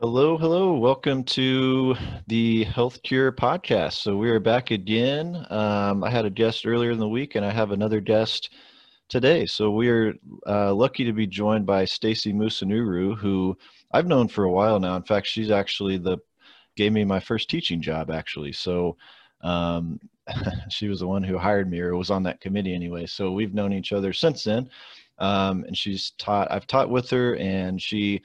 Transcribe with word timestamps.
Hello, 0.00 0.38
hello. 0.38 0.74
Welcome 0.74 1.24
to 1.24 1.94
the 2.26 2.64
Health 2.64 3.02
Cure 3.02 3.32
podcast. 3.32 3.94
So 3.94 4.16
we 4.16 4.30
are 4.30 4.40
back 4.40 4.70
again. 4.70 5.44
Um, 5.50 6.02
I 6.02 6.10
had 6.10 6.24
a 6.24 6.30
guest 6.30 6.66
earlier 6.66 6.90
in 6.90 6.98
the 6.98 7.08
week, 7.08 7.34
and 7.34 7.44
I 7.44 7.50
have 7.50 7.70
another 7.70 8.00
guest 8.00 8.50
today. 9.10 9.44
So 9.44 9.70
we 9.70 9.90
are 9.90 10.14
uh, 10.46 10.72
lucky 10.72 11.04
to 11.04 11.12
be 11.12 11.26
joined 11.26 11.66
by 11.66 11.84
Stacy 11.84 12.32
Musunuru, 12.32 13.16
who 13.16 13.58
I've 13.92 14.06
known 14.06 14.28
for 14.28 14.44
a 14.44 14.50
while 14.50 14.80
now. 14.80 14.96
In 14.96 15.02
fact, 15.02 15.26
she's 15.26 15.50
actually 15.50 15.98
the 15.98 16.18
gave 16.76 16.92
me 16.92 17.04
my 17.04 17.20
first 17.20 17.50
teaching 17.50 17.82
job, 17.82 18.10
actually. 18.10 18.52
So 18.52 18.96
um, 19.42 20.00
she 20.70 20.88
was 20.88 21.00
the 21.00 21.06
one 21.06 21.22
who 21.22 21.36
hired 21.36 21.70
me, 21.70 21.80
or 21.80 21.96
was 21.96 22.10
on 22.10 22.22
that 22.22 22.40
committee 22.40 22.74
anyway. 22.74 23.06
So 23.06 23.32
we've 23.32 23.52
known 23.52 23.72
each 23.72 23.92
other 23.92 24.12
since 24.12 24.44
then. 24.44 24.70
Um, 25.18 25.64
and 25.64 25.76
she's 25.76 26.12
taught. 26.12 26.50
I've 26.50 26.66
taught 26.66 26.88
with 26.88 27.10
her, 27.10 27.36
and 27.36 27.82
she 27.82 28.22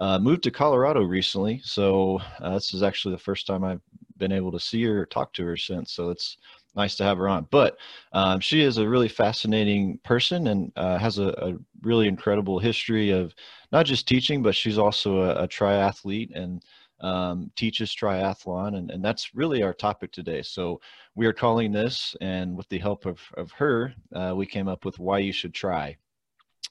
uh, 0.00 0.18
moved 0.18 0.42
to 0.42 0.50
Colorado 0.50 1.02
recently, 1.02 1.60
so 1.64 2.20
uh, 2.40 2.54
this 2.54 2.74
is 2.74 2.82
actually 2.82 3.14
the 3.14 3.22
first 3.22 3.46
time 3.46 3.64
I've 3.64 3.80
been 4.18 4.32
able 4.32 4.52
to 4.52 4.60
see 4.60 4.82
her, 4.84 5.02
or 5.02 5.06
talk 5.06 5.32
to 5.34 5.44
her 5.44 5.56
since. 5.56 5.92
So 5.92 6.10
it's 6.10 6.36
nice 6.76 6.96
to 6.96 7.04
have 7.04 7.18
her 7.18 7.28
on. 7.28 7.46
But 7.50 7.78
um, 8.12 8.40
she 8.40 8.62
is 8.62 8.78
a 8.78 8.88
really 8.88 9.08
fascinating 9.08 9.98
person 10.04 10.48
and 10.48 10.72
uh, 10.76 10.98
has 10.98 11.18
a, 11.18 11.28
a, 11.28 11.54
really 11.82 12.08
incredible 12.08 12.58
history 12.58 13.10
of 13.10 13.34
not 13.70 13.86
just 13.86 14.08
teaching, 14.08 14.42
but 14.42 14.54
she's 14.54 14.78
also 14.78 15.18
a, 15.18 15.44
a 15.44 15.48
triathlete 15.48 16.34
and 16.34 16.64
um, 17.00 17.50
teaches 17.56 17.94
triathlon, 17.94 18.76
and, 18.76 18.90
and 18.90 19.04
that's 19.04 19.34
really 19.34 19.62
our 19.62 19.74
topic 19.74 20.10
today. 20.12 20.40
So 20.40 20.80
we 21.14 21.26
are 21.26 21.32
calling 21.32 21.70
this, 21.70 22.16
and 22.20 22.56
with 22.56 22.68
the 22.70 22.78
help 22.78 23.04
of, 23.04 23.20
of 23.36 23.50
her, 23.52 23.92
uh, 24.14 24.32
we 24.34 24.46
came 24.46 24.68
up 24.68 24.84
with 24.84 24.98
why 24.98 25.18
you 25.18 25.32
should 25.32 25.52
try. 25.52 25.96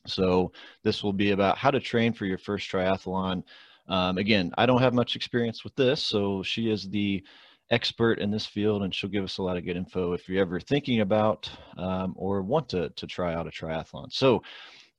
So 0.07 0.51
this 0.83 1.03
will 1.03 1.13
be 1.13 1.31
about 1.31 1.57
how 1.57 1.71
to 1.71 1.79
train 1.79 2.13
for 2.13 2.25
your 2.25 2.37
first 2.37 2.69
triathlon. 2.69 3.43
Um, 3.87 4.17
again, 4.17 4.51
I 4.57 4.65
don't 4.65 4.81
have 4.81 4.93
much 4.93 5.15
experience 5.15 5.63
with 5.63 5.75
this, 5.75 6.01
so 6.01 6.41
she 6.41 6.71
is 6.71 6.89
the 6.89 7.23
expert 7.71 8.19
in 8.19 8.29
this 8.29 8.45
field 8.45 8.83
and 8.83 8.93
she'll 8.93 9.09
give 9.09 9.23
us 9.23 9.37
a 9.37 9.43
lot 9.43 9.57
of 9.57 9.65
good 9.65 9.77
info 9.77 10.13
if 10.13 10.27
you're 10.27 10.41
ever 10.41 10.59
thinking 10.59 11.01
about 11.01 11.49
um, 11.77 12.13
or 12.15 12.41
want 12.41 12.69
to, 12.69 12.89
to 12.89 13.07
try 13.07 13.33
out 13.33 13.47
a 13.47 13.49
triathlon. 13.49 14.11
So 14.11 14.43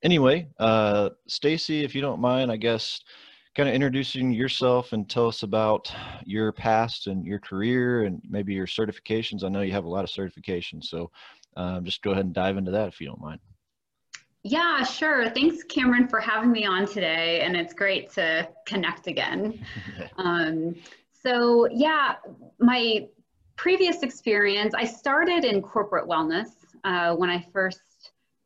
anyway, 0.02 0.48
uh, 0.58 1.10
Stacy, 1.28 1.84
if 1.84 1.94
you 1.94 2.00
don't 2.00 2.20
mind, 2.20 2.50
I 2.50 2.56
guess 2.56 3.00
kind 3.54 3.68
of 3.68 3.74
introducing 3.74 4.32
yourself 4.32 4.92
and 4.92 5.08
tell 5.08 5.28
us 5.28 5.44
about 5.44 5.92
your 6.24 6.50
past 6.52 7.06
and 7.06 7.24
your 7.24 7.38
career 7.38 8.04
and 8.04 8.20
maybe 8.28 8.52
your 8.52 8.66
certifications. 8.66 9.44
I 9.44 9.48
know 9.48 9.60
you 9.60 9.72
have 9.72 9.84
a 9.84 9.88
lot 9.88 10.04
of 10.04 10.10
certifications, 10.10 10.84
so 10.84 11.10
um, 11.56 11.84
just 11.84 12.02
go 12.02 12.10
ahead 12.10 12.24
and 12.24 12.34
dive 12.34 12.56
into 12.56 12.72
that 12.72 12.88
if 12.88 13.00
you 13.00 13.06
don't 13.06 13.20
mind. 13.20 13.40
Yeah, 14.42 14.82
sure. 14.84 15.30
Thanks, 15.30 15.62
Cameron, 15.64 16.06
for 16.06 16.20
having 16.20 16.52
me 16.52 16.66
on 16.66 16.86
today. 16.86 17.40
And 17.40 17.56
it's 17.56 17.72
great 17.72 18.10
to 18.12 18.46
connect 18.66 19.06
again. 19.06 19.64
um, 20.18 20.74
so, 21.24 21.68
yeah, 21.70 22.16
my 22.58 23.08
previous 23.56 24.02
experience, 24.02 24.74
I 24.74 24.84
started 24.84 25.44
in 25.44 25.62
corporate 25.62 26.06
wellness 26.06 26.48
uh, 26.84 27.14
when 27.14 27.30
I 27.30 27.46
first 27.52 27.80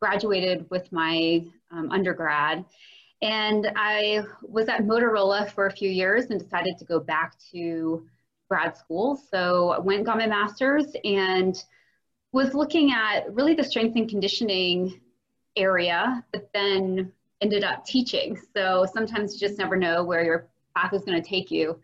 graduated 0.01 0.69
with 0.71 0.91
my 0.93 1.45
um, 1.71 1.91
undergrad. 1.91 2.65
And 3.21 3.73
I 3.75 4.23
was 4.43 4.69
at 4.69 4.85
Motorola 4.85 5.51
for 5.51 5.67
a 5.67 5.73
few 5.73 5.91
years 5.91 6.27
and 6.27 6.39
decided 6.41 6.79
to 6.79 6.85
go 6.85 7.01
back 7.01 7.35
to 7.53 8.07
grad 8.49 8.77
school. 8.77 9.21
So 9.31 9.71
I 9.71 9.79
went, 9.79 10.05
got 10.05 10.19
my 10.19 10.27
master's, 10.27 10.87
and 11.05 11.63
was 12.33 12.55
looking 12.55 12.93
at 12.93 13.33
really 13.35 13.55
the 13.55 13.65
strength 13.65 13.97
and 13.97 14.09
conditioning 14.09 15.01
area, 15.57 16.25
but 16.33 16.49
then 16.55 17.13
ended 17.41 17.65
up 17.65 17.85
teaching. 17.85 18.39
So 18.55 18.87
sometimes 18.93 19.35
you 19.35 19.49
just 19.49 19.59
never 19.59 19.77
know 19.77 20.05
where 20.05 20.25
your 20.25 20.49
path 20.77 20.93
is 20.93 21.05
going 21.05 21.21
to 21.21 21.29
take 21.29 21.51
you. 21.51 21.81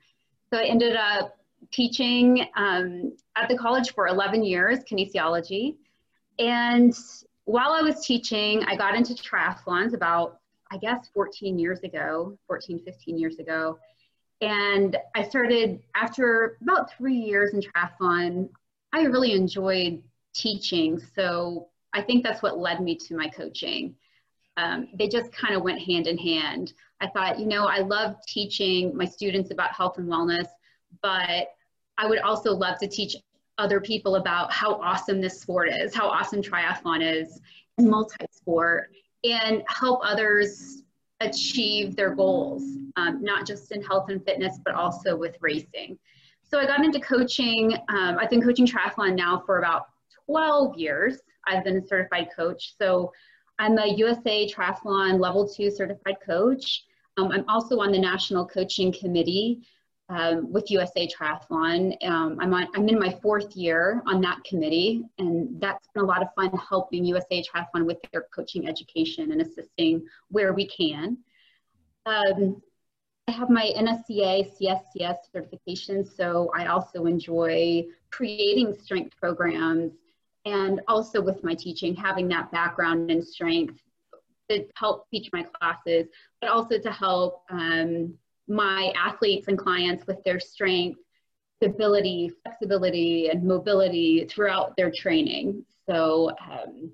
So 0.55 0.61
I 0.61 0.67
ended 0.67 0.95
up 0.95 1.37
teaching 1.73 2.47
um, 2.55 3.13
at 3.35 3.49
the 3.49 3.59
college 3.59 3.93
for 3.93 4.07
11 4.07 4.45
years, 4.45 4.85
kinesiology. 4.85 5.75
And 6.39 6.97
while 7.45 7.73
I 7.73 7.83
was 7.83 8.07
teaching, 8.07 8.63
I 8.63 8.77
got 8.77 8.95
into 8.95 9.15
triathlons 9.15 9.95
about, 9.95 10.39
I 10.71 10.77
guess, 10.77 11.09
14 11.13 11.59
years 11.59 11.81
ago, 11.81 12.39
14, 12.47 12.79
15 12.85 13.19
years 13.19 13.41
ago. 13.41 13.81
And 14.43 14.97
I 15.17 15.25
started, 15.25 15.83
after 15.97 16.57
about 16.63 16.93
three 16.97 17.17
years 17.17 17.53
in 17.53 17.61
triathlon, 17.61 18.49
I 18.93 19.03
really 19.07 19.33
enjoyed 19.33 20.05
teaching. 20.35 21.03
So 21.17 21.67
I 21.95 22.01
think 22.01 22.23
that's 22.23 22.43
what 22.43 22.59
led 22.61 22.81
me 22.81 22.95
to 22.95 23.17
my 23.17 23.27
coaching. 23.27 23.97
Um, 24.57 24.89
they 24.95 25.09
just 25.09 25.33
kind 25.33 25.55
of 25.55 25.63
went 25.63 25.81
hand 25.81 26.07
in 26.07 26.17
hand. 26.17 26.75
I 27.01 27.09
thought, 27.09 27.39
you 27.39 27.47
know, 27.47 27.67
I 27.67 27.81
love 27.81 28.17
teaching 28.27 28.97
my 28.97 29.05
students 29.05 29.51
about 29.51 29.73
health 29.73 29.99
and 29.99 30.09
wellness, 30.09 30.47
but 31.03 31.49
I 31.99 32.07
would 32.07 32.21
also 32.21 32.53
love 32.53 32.79
to 32.79 32.89
teach 32.89 33.17
other 33.59 33.81
people 33.81 34.17
about 34.17 34.53
how 34.53 34.75
awesome 34.81 35.21
this 35.21 35.41
sport 35.41 35.71
is, 35.71 35.95
how 35.95 36.09
awesome 36.09 36.43
triathlon 36.43 37.03
is, 37.03 37.41
multi-sport, 37.79 38.91
and 39.25 39.63
help 39.69 40.01
others 40.05 40.83
achieve 41.21 41.97
their 41.97 42.15
goals, 42.15 42.63
um, 42.97 43.23
not 43.23 43.47
just 43.47 43.73
in 43.73 43.83
health 43.83 44.11
and 44.11 44.25
fitness, 44.25 44.59
but 44.65 44.75
also 44.75 45.17
with 45.17 45.37
racing. 45.41 45.99
So 46.43 46.59
I 46.59 46.67
got 46.67 46.85
into 46.85 47.01
coaching. 47.01 47.75
Um, 47.89 48.19
I've 48.19 48.31
been 48.31 48.43
coaching 48.43 48.67
triathlon 48.67 49.17
now 49.17 49.43
for 49.47 49.59
about 49.59 49.87
12 50.27 50.77
years. 50.77 51.19
I've 51.47 51.65
been 51.65 51.77
a 51.77 51.87
certified 51.87 52.29
coach. 52.35 52.75
So 52.79 53.13
I'm 53.59 53.79
a 53.79 53.87
USA 53.87 54.49
Triathlon 54.51 55.21
Level 55.21 55.49
2 55.49 55.71
certified 55.71 56.17
coach. 56.25 56.85
Um, 57.17 57.31
I'm 57.31 57.45
also 57.49 57.79
on 57.81 57.93
the 57.93 57.99
National 57.99 58.45
Coaching 58.47 58.93
Committee 58.93 59.63
um, 60.09 60.53
with 60.53 60.71
USA 60.71 61.07
Triathlon. 61.07 61.97
Um, 62.05 62.39
I'm, 62.41 62.53
on, 62.53 62.67
I'm 62.75 62.89
in 62.89 62.99
my 62.99 63.11
fourth 63.23 63.55
year 63.57 64.03
on 64.07 64.21
that 64.23 64.43
committee, 64.45 65.05
and 65.19 65.61
that's 65.61 65.87
been 65.95 66.03
a 66.03 66.07
lot 66.07 66.23
of 66.23 66.29
fun 66.35 66.51
helping 66.69 67.05
USA 67.05 67.43
Triathlon 67.43 67.87
with 67.87 67.99
their 68.13 68.27
coaching 68.35 68.69
education 68.69 69.31
and 69.31 69.41
assisting 69.41 70.05
where 70.29 70.53
we 70.53 70.67
can. 70.67 71.19
Um, 72.07 72.61
I 73.29 73.33
have 73.33 73.49
my 73.49 73.73
NSCA 73.77 74.53
CSCS 74.61 75.17
certification, 75.33 76.05
so 76.05 76.51
I 76.55 76.67
also 76.67 77.07
enjoy 77.07 77.85
creating 78.11 78.75
strength 78.75 79.17
programs 79.17 79.93
and 80.45 80.81
also 80.89 81.21
with 81.21 81.43
my 81.43 81.55
teaching, 81.55 81.95
having 81.95 82.29
that 82.29 82.51
background 82.53 83.11
and 83.11 83.25
strength 83.25 83.81
to 84.51 84.65
help 84.77 85.09
teach 85.11 85.31
my 85.33 85.43
classes, 85.43 86.07
but 86.41 86.51
also 86.51 86.79
to 86.79 86.91
help 86.91 87.43
um, 87.51 88.15
my 88.47 88.93
athletes 88.97 89.49
and 89.49 89.59
clients 89.59 90.07
with 90.07 90.23
their 90.25 90.39
strength, 90.39 91.01
stability, 91.57 92.31
flexibility, 92.43 93.29
and 93.29 93.43
mobility 93.43 94.27
throughout 94.27 94.77
their 94.77 94.93
training. 94.95 95.65
So 95.89 96.31
um, 96.51 96.91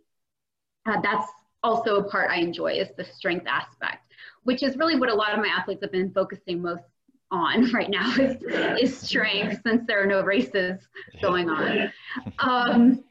uh, 0.86 1.00
that's 1.02 1.30
also 1.62 1.96
a 1.96 2.04
part 2.04 2.30
I 2.30 2.36
enjoy 2.36 2.74
is 2.74 2.88
the 2.96 3.04
strength 3.04 3.46
aspect, 3.48 4.12
which 4.44 4.62
is 4.62 4.76
really 4.76 4.96
what 4.96 5.10
a 5.10 5.14
lot 5.14 5.32
of 5.32 5.40
my 5.40 5.48
athletes 5.48 5.82
have 5.82 5.92
been 5.92 6.12
focusing 6.12 6.62
most 6.62 6.84
on 7.32 7.70
right 7.72 7.90
now 7.90 8.12
is, 8.14 8.42
is 8.80 8.98
strength 8.98 9.60
since 9.64 9.84
there 9.86 10.02
are 10.02 10.06
no 10.06 10.22
races 10.22 10.80
going 11.20 11.48
on. 11.48 11.92
Um, 12.38 13.04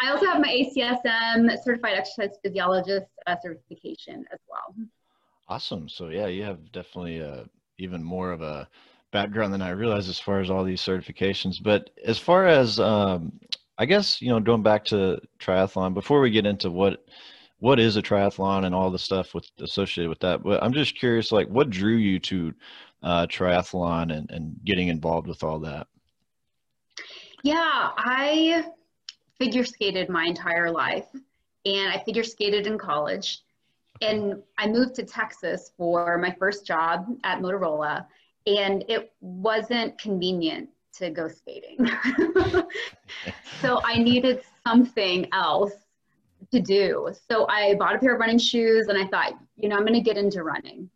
I 0.00 0.10
also 0.10 0.26
have 0.26 0.40
my 0.40 0.48
ACSM 0.48 1.62
certified 1.62 1.94
exercise 1.94 2.36
physiologist 2.42 3.06
uh, 3.26 3.36
certification 3.42 4.24
as 4.32 4.38
well. 4.48 4.86
Awesome. 5.48 5.88
So 5.88 6.08
yeah, 6.08 6.26
you 6.26 6.42
have 6.44 6.72
definitely 6.72 7.22
uh, 7.22 7.44
even 7.78 8.02
more 8.02 8.32
of 8.32 8.42
a 8.42 8.68
background 9.12 9.52
than 9.52 9.62
I 9.62 9.70
realized 9.70 10.08
as 10.08 10.18
far 10.18 10.40
as 10.40 10.50
all 10.50 10.64
these 10.64 10.80
certifications. 10.80 11.62
But 11.62 11.90
as 12.04 12.18
far 12.18 12.46
as 12.46 12.80
um, 12.80 13.32
I 13.78 13.86
guess 13.86 14.20
you 14.22 14.28
know, 14.28 14.40
going 14.40 14.62
back 14.62 14.84
to 14.86 15.20
triathlon 15.40 15.94
before 15.94 16.20
we 16.20 16.30
get 16.30 16.46
into 16.46 16.70
what 16.70 17.04
what 17.64 17.80
is 17.80 17.96
a 17.96 18.02
triathlon 18.02 18.66
and 18.66 18.74
all 18.74 18.90
the 18.90 18.98
stuff 18.98 19.34
with 19.34 19.48
associated 19.60 20.10
with 20.10 20.20
that. 20.20 20.42
But 20.42 20.62
I'm 20.62 20.74
just 20.74 20.98
curious, 20.98 21.32
like, 21.32 21.48
what 21.48 21.70
drew 21.70 21.96
you 21.96 22.18
to 22.20 22.54
uh, 23.02 23.26
triathlon 23.26 24.14
and, 24.14 24.30
and 24.30 24.56
getting 24.64 24.88
involved 24.88 25.26
with 25.26 25.42
all 25.42 25.60
that? 25.60 25.86
Yeah, 27.42 27.90
I 27.96 28.66
figure 29.38 29.64
skated 29.64 30.08
my 30.08 30.24
entire 30.24 30.70
life 30.70 31.06
and 31.64 31.92
I 31.92 31.98
figure 31.98 32.24
skated 32.24 32.66
in 32.66 32.78
college. 32.78 33.42
And 34.00 34.42
I 34.58 34.66
moved 34.66 34.94
to 34.96 35.04
Texas 35.04 35.72
for 35.76 36.18
my 36.18 36.34
first 36.38 36.66
job 36.66 37.06
at 37.22 37.40
Motorola, 37.40 38.06
and 38.46 38.84
it 38.88 39.12
wasn't 39.20 39.98
convenient 39.98 40.68
to 40.94 41.10
go 41.10 41.28
skating. 41.28 41.78
so 43.60 43.80
I 43.84 43.98
needed 43.98 44.42
something 44.66 45.28
else 45.32 45.72
to 46.52 46.60
do. 46.60 47.12
So 47.30 47.46
I 47.48 47.74
bought 47.74 47.96
a 47.96 47.98
pair 47.98 48.14
of 48.14 48.20
running 48.20 48.38
shoes 48.38 48.88
and 48.88 48.98
I 48.98 49.06
thought, 49.06 49.34
you 49.56 49.68
know, 49.68 49.76
I'm 49.76 49.82
going 49.82 49.94
to 49.94 50.00
get 50.00 50.16
into 50.16 50.42
running. 50.42 50.88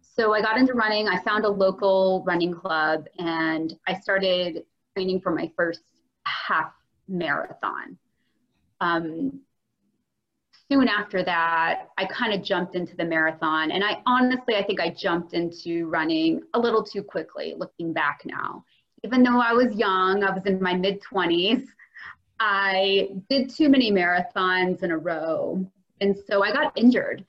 So 0.00 0.32
I 0.34 0.40
got 0.40 0.58
into 0.58 0.74
running. 0.74 1.08
I 1.08 1.18
found 1.22 1.44
a 1.44 1.48
local 1.48 2.24
running 2.26 2.52
club 2.52 3.06
and 3.18 3.78
I 3.86 3.94
started 3.94 4.64
training 4.94 5.20
for 5.20 5.30
my 5.30 5.50
first 5.56 5.82
half 6.24 6.72
marathon. 7.08 7.98
Um, 8.80 9.40
soon 10.70 10.88
after 10.88 11.22
that, 11.22 11.88
I 11.96 12.06
kind 12.06 12.32
of 12.32 12.42
jumped 12.42 12.74
into 12.74 12.96
the 12.96 13.04
marathon. 13.04 13.70
And 13.70 13.84
I 13.84 14.02
honestly, 14.06 14.56
I 14.56 14.64
think 14.64 14.80
I 14.80 14.90
jumped 14.90 15.32
into 15.34 15.86
running 15.86 16.42
a 16.54 16.58
little 16.58 16.82
too 16.82 17.02
quickly, 17.02 17.54
looking 17.56 17.92
back 17.92 18.22
now. 18.24 18.64
Even 19.04 19.22
though 19.22 19.40
I 19.40 19.52
was 19.52 19.74
young, 19.74 20.24
I 20.24 20.30
was 20.30 20.44
in 20.46 20.60
my 20.60 20.74
mid 20.74 21.00
20s, 21.02 21.66
I 22.40 23.10
did 23.30 23.50
too 23.50 23.68
many 23.68 23.92
marathons 23.92 24.82
in 24.82 24.90
a 24.90 24.98
row. 24.98 25.64
And 26.00 26.16
so 26.28 26.42
I 26.42 26.52
got 26.52 26.76
injured. 26.76 27.24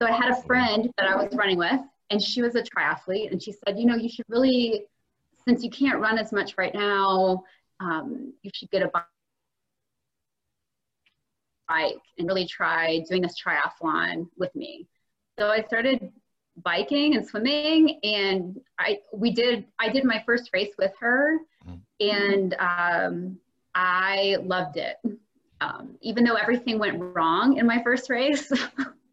So 0.00 0.08
I 0.08 0.12
had 0.12 0.30
a 0.30 0.42
friend 0.42 0.90
that 0.98 1.06
I 1.06 1.16
was 1.16 1.34
running 1.34 1.58
with, 1.58 1.80
and 2.10 2.22
she 2.22 2.42
was 2.42 2.56
a 2.56 2.62
triathlete. 2.62 3.30
And 3.30 3.42
she 3.42 3.52
said, 3.52 3.78
You 3.78 3.86
know, 3.86 3.96
you 3.96 4.08
should 4.08 4.24
really, 4.28 4.86
since 5.44 5.62
you 5.62 5.70
can't 5.70 6.00
run 6.00 6.18
as 6.18 6.32
much 6.32 6.56
right 6.58 6.74
now, 6.74 7.44
um, 7.80 8.32
you 8.42 8.50
should 8.54 8.70
get 8.70 8.82
a 8.82 8.90
bike 11.70 12.02
and 12.18 12.26
really 12.26 12.46
try 12.46 13.02
doing 13.08 13.22
this 13.22 13.36
triathlon 13.40 14.26
with 14.36 14.54
me. 14.54 14.86
So 15.38 15.48
I 15.48 15.62
started 15.62 16.12
biking 16.62 17.14
and 17.14 17.26
swimming 17.26 18.00
and 18.02 18.60
I 18.78 18.98
we 19.14 19.30
did 19.30 19.64
I 19.78 19.88
did 19.88 20.04
my 20.04 20.22
first 20.26 20.50
race 20.52 20.74
with 20.76 20.92
her 21.00 21.38
mm-hmm. 21.66 21.78
and 22.00 22.54
um, 22.58 23.38
I 23.74 24.36
loved 24.42 24.76
it. 24.76 24.96
Um, 25.62 25.96
even 26.00 26.24
though 26.24 26.34
everything 26.34 26.78
went 26.78 26.98
wrong 26.98 27.58
in 27.58 27.66
my 27.66 27.82
first 27.82 28.08
race. 28.08 28.50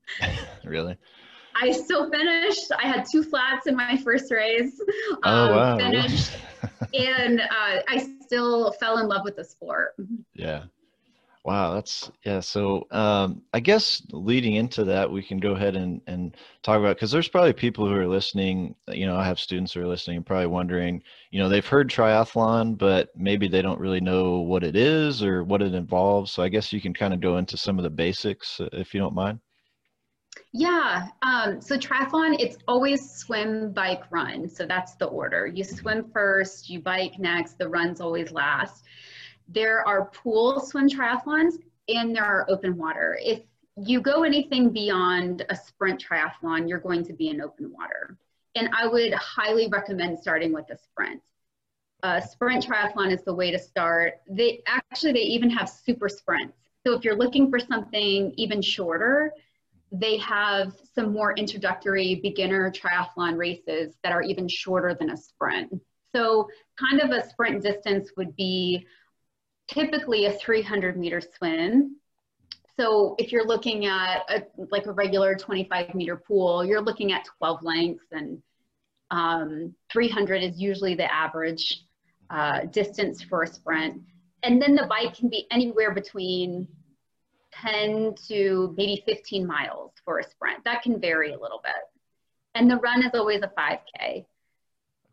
really? 0.63 0.97
I 1.59 1.71
still 1.71 2.09
finished. 2.09 2.71
I 2.71 2.87
had 2.87 3.05
two 3.11 3.23
flats 3.23 3.67
in 3.67 3.75
my 3.75 3.97
first 3.97 4.31
race. 4.31 4.79
Um, 5.09 5.19
oh 5.23 5.55
wow! 5.55 5.77
Finished, 5.77 6.37
and 6.93 7.41
uh, 7.41 7.81
I 7.87 8.07
still 8.21 8.71
fell 8.73 8.99
in 8.99 9.07
love 9.07 9.21
with 9.25 9.35
the 9.35 9.43
sport. 9.43 9.95
Yeah. 10.33 10.65
Wow, 11.47 11.75
that's 11.75 12.11
yeah. 12.25 12.41
So 12.41 12.87
um, 12.91 13.41
I 13.53 13.61
guess 13.61 14.01
leading 14.11 14.55
into 14.55 14.83
that, 14.83 15.09
we 15.09 15.23
can 15.23 15.37
go 15.37 15.53
ahead 15.53 15.77
and, 15.77 16.01
and 16.05 16.35
talk 16.61 16.77
about 16.77 16.97
because 16.97 17.09
there's 17.09 17.29
probably 17.29 17.53
people 17.53 17.87
who 17.87 17.95
are 17.95 18.05
listening. 18.05 18.75
You 18.89 19.05
know, 19.05 19.15
I 19.15 19.23
have 19.23 19.39
students 19.39 19.71
who 19.71 19.79
are 19.79 19.87
listening, 19.87 20.17
and 20.17 20.25
probably 20.25 20.47
wondering. 20.47 21.01
You 21.31 21.39
know, 21.39 21.47
they've 21.47 21.65
heard 21.65 21.89
triathlon, 21.89 22.77
but 22.77 23.11
maybe 23.15 23.47
they 23.47 23.61
don't 23.61 23.79
really 23.79 24.01
know 24.01 24.39
what 24.39 24.65
it 24.65 24.75
is 24.75 25.23
or 25.23 25.45
what 25.45 25.61
it 25.61 25.73
involves. 25.73 26.33
So 26.33 26.43
I 26.43 26.49
guess 26.49 26.73
you 26.73 26.81
can 26.81 26.93
kind 26.93 27.13
of 27.13 27.21
go 27.21 27.37
into 27.37 27.55
some 27.55 27.79
of 27.79 27.83
the 27.83 27.89
basics, 27.89 28.59
uh, 28.59 28.67
if 28.73 28.93
you 28.93 28.99
don't 28.99 29.15
mind. 29.15 29.39
Yeah. 30.51 31.07
Um, 31.21 31.61
so 31.61 31.77
triathlon, 31.77 32.35
it's 32.39 32.57
always 32.67 33.09
swim, 33.09 33.71
bike, 33.71 34.03
run. 34.11 34.49
So 34.49 34.65
that's 34.65 34.95
the 34.95 35.05
order. 35.05 35.47
You 35.47 35.63
swim 35.63 36.09
first, 36.11 36.69
you 36.69 36.81
bike 36.81 37.19
next. 37.19 37.57
The 37.57 37.69
runs 37.69 38.01
always 38.01 38.33
last 38.33 38.83
there 39.47 39.87
are 39.87 40.05
pool 40.05 40.59
swim 40.59 40.89
triathlons 40.89 41.55
and 41.87 42.15
there 42.15 42.25
are 42.25 42.45
open 42.49 42.77
water. 42.77 43.17
If 43.21 43.41
you 43.77 44.01
go 44.01 44.23
anything 44.23 44.69
beyond 44.69 45.45
a 45.49 45.55
sprint 45.55 46.03
triathlon, 46.03 46.67
you're 46.67 46.79
going 46.79 47.03
to 47.05 47.13
be 47.13 47.29
in 47.29 47.41
open 47.41 47.71
water. 47.71 48.17
And 48.55 48.69
I 48.75 48.87
would 48.87 49.13
highly 49.13 49.67
recommend 49.67 50.19
starting 50.19 50.51
with 50.51 50.69
a 50.71 50.77
sprint. 50.77 51.21
A 52.03 52.21
sprint 52.21 52.65
triathlon 52.65 53.11
is 53.11 53.23
the 53.23 53.33
way 53.33 53.51
to 53.51 53.59
start. 53.59 54.21
They 54.29 54.63
actually 54.65 55.13
they 55.13 55.21
even 55.21 55.49
have 55.51 55.69
super 55.69 56.09
sprints. 56.09 56.57
So 56.85 56.93
if 56.93 57.03
you're 57.03 57.15
looking 57.15 57.49
for 57.49 57.59
something 57.59 58.33
even 58.37 58.61
shorter, 58.61 59.31
they 59.91 60.17
have 60.17 60.73
some 60.93 61.13
more 61.13 61.33
introductory 61.33 62.15
beginner 62.15 62.71
triathlon 62.71 63.37
races 63.37 63.95
that 64.03 64.11
are 64.11 64.21
even 64.21 64.47
shorter 64.47 64.93
than 64.93 65.11
a 65.11 65.17
sprint. 65.17 65.81
So 66.11 66.49
kind 66.77 67.01
of 67.01 67.11
a 67.11 67.27
sprint 67.29 67.61
distance 67.63 68.11
would 68.17 68.35
be 68.35 68.85
typically 69.67 70.25
a 70.25 70.33
300 70.33 70.97
meter 70.97 71.21
swim. 71.21 71.97
So 72.77 73.15
if 73.17 73.31
you're 73.31 73.45
looking 73.45 73.85
at 73.85 74.23
a, 74.29 74.43
like 74.71 74.85
a 74.85 74.91
regular 74.91 75.35
25 75.35 75.95
meter 75.95 76.15
pool, 76.15 76.63
you're 76.63 76.81
looking 76.81 77.11
at 77.11 77.25
12 77.39 77.63
lengths 77.63 78.05
and 78.11 78.41
um, 79.09 79.73
300 79.91 80.43
is 80.43 80.59
usually 80.59 80.93
the 80.95 81.11
average 81.11 81.83
uh, 82.29 82.65
distance 82.65 83.21
for 83.23 83.43
a 83.43 83.47
sprint. 83.47 84.01
And 84.43 84.61
then 84.61 84.75
the 84.75 84.85
bike 84.87 85.15
can 85.15 85.29
be 85.29 85.47
anywhere 85.49 85.93
between 85.93 86.67
10 87.53 88.15
to 88.27 88.73
maybe 88.77 89.03
15 89.05 89.45
miles 89.45 89.91
for 90.05 90.19
a 90.19 90.23
sprint. 90.23 90.63
That 90.63 90.83
can 90.83 90.99
vary 90.99 91.33
a 91.33 91.39
little 91.39 91.61
bit. 91.63 91.73
And 92.53 92.69
the 92.69 92.77
run 92.77 93.03
is 93.03 93.11
always 93.13 93.41
a 93.41 93.51
5K. 93.57 94.25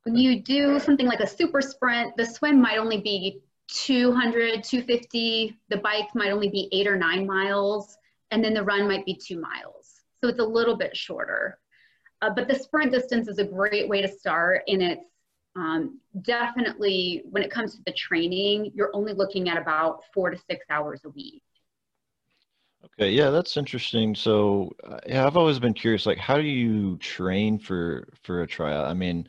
When 0.02 0.16
you 0.16 0.42
do 0.42 0.78
something 0.78 1.06
like 1.06 1.20
a 1.20 1.26
super 1.26 1.62
sprint, 1.62 2.16
the 2.16 2.26
swim 2.26 2.60
might 2.60 2.78
only 2.78 3.00
be 3.00 3.40
200, 3.68 4.62
250. 4.62 5.56
The 5.68 5.76
bike 5.78 6.08
might 6.14 6.30
only 6.30 6.48
be 6.48 6.68
eight 6.72 6.86
or 6.86 6.96
nine 6.96 7.26
miles, 7.26 7.96
and 8.30 8.44
then 8.44 8.54
the 8.54 8.62
run 8.62 8.86
might 8.86 9.06
be 9.06 9.14
two 9.14 9.40
miles. 9.40 10.02
So 10.20 10.28
it's 10.28 10.40
a 10.40 10.44
little 10.44 10.76
bit 10.76 10.96
shorter. 10.96 11.58
Uh, 12.22 12.30
but 12.30 12.48
the 12.48 12.54
sprint 12.54 12.92
distance 12.92 13.28
is 13.28 13.38
a 13.38 13.44
great 13.44 13.88
way 13.88 14.00
to 14.00 14.08
start, 14.08 14.62
and 14.68 14.82
it's 14.82 15.04
um, 15.56 16.00
definitely 16.22 17.22
when 17.30 17.42
it 17.42 17.50
comes 17.50 17.76
to 17.76 17.82
the 17.86 17.92
training, 17.92 18.72
you're 18.74 18.90
only 18.94 19.12
looking 19.12 19.48
at 19.48 19.56
about 19.56 20.00
four 20.12 20.30
to 20.30 20.38
six 20.50 20.64
hours 20.70 21.02
a 21.04 21.10
week. 21.10 21.42
Okay, 22.84 23.10
yeah, 23.10 23.30
that's 23.30 23.56
interesting. 23.56 24.14
So, 24.14 24.70
uh, 24.84 24.98
yeah, 25.06 25.26
I've 25.26 25.36
always 25.36 25.58
been 25.58 25.74
curious. 25.74 26.06
Like, 26.06 26.18
how 26.18 26.36
do 26.36 26.42
you 26.42 26.96
train 26.98 27.58
for 27.58 28.08
for 28.22 28.42
a 28.42 28.46
trial? 28.46 28.84
I 28.84 28.94
mean, 28.94 29.28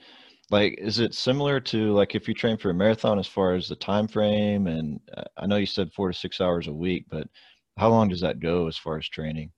like 0.51 0.75
is 0.77 1.00
it 1.00 1.13
similar 1.13 1.59
to 1.59 1.92
like 1.94 2.15
if 2.15 2.27
you 2.27 2.33
train 2.33 2.57
for 2.57 2.69
a 2.69 2.74
marathon 2.74 3.18
as 3.18 3.27
far 3.27 3.53
as 3.53 3.68
the 3.68 3.75
time 3.75 4.07
frame 4.07 4.68
and 4.68 5.00
uh, 5.18 5.24
i 5.38 5.45
know 5.45 5.57
you 5.57 5.65
said 5.65 5.92
four 5.92 6.12
to 6.12 6.18
six 6.18 6.39
hours 6.39 6.68
a 6.68 6.74
week 6.74 7.06
but 7.09 7.27
how 7.77 7.89
long 7.89 8.07
does 8.07 8.21
that 8.21 8.39
go 8.39 8.68
as 8.68 8.77
far 8.77 8.97
as 8.97 9.07
training 9.07 9.51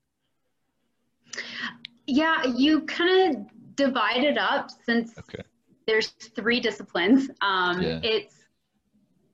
yeah 2.05 2.45
you 2.45 2.81
kind 2.81 3.35
of 3.35 3.75
divide 3.75 4.23
it 4.23 4.37
up 4.37 4.69
since 4.85 5.17
okay. 5.19 5.43
there's 5.85 6.07
three 6.35 6.59
disciplines 6.59 7.29
um, 7.41 7.81
yeah. 7.81 7.99
it's 8.01 8.35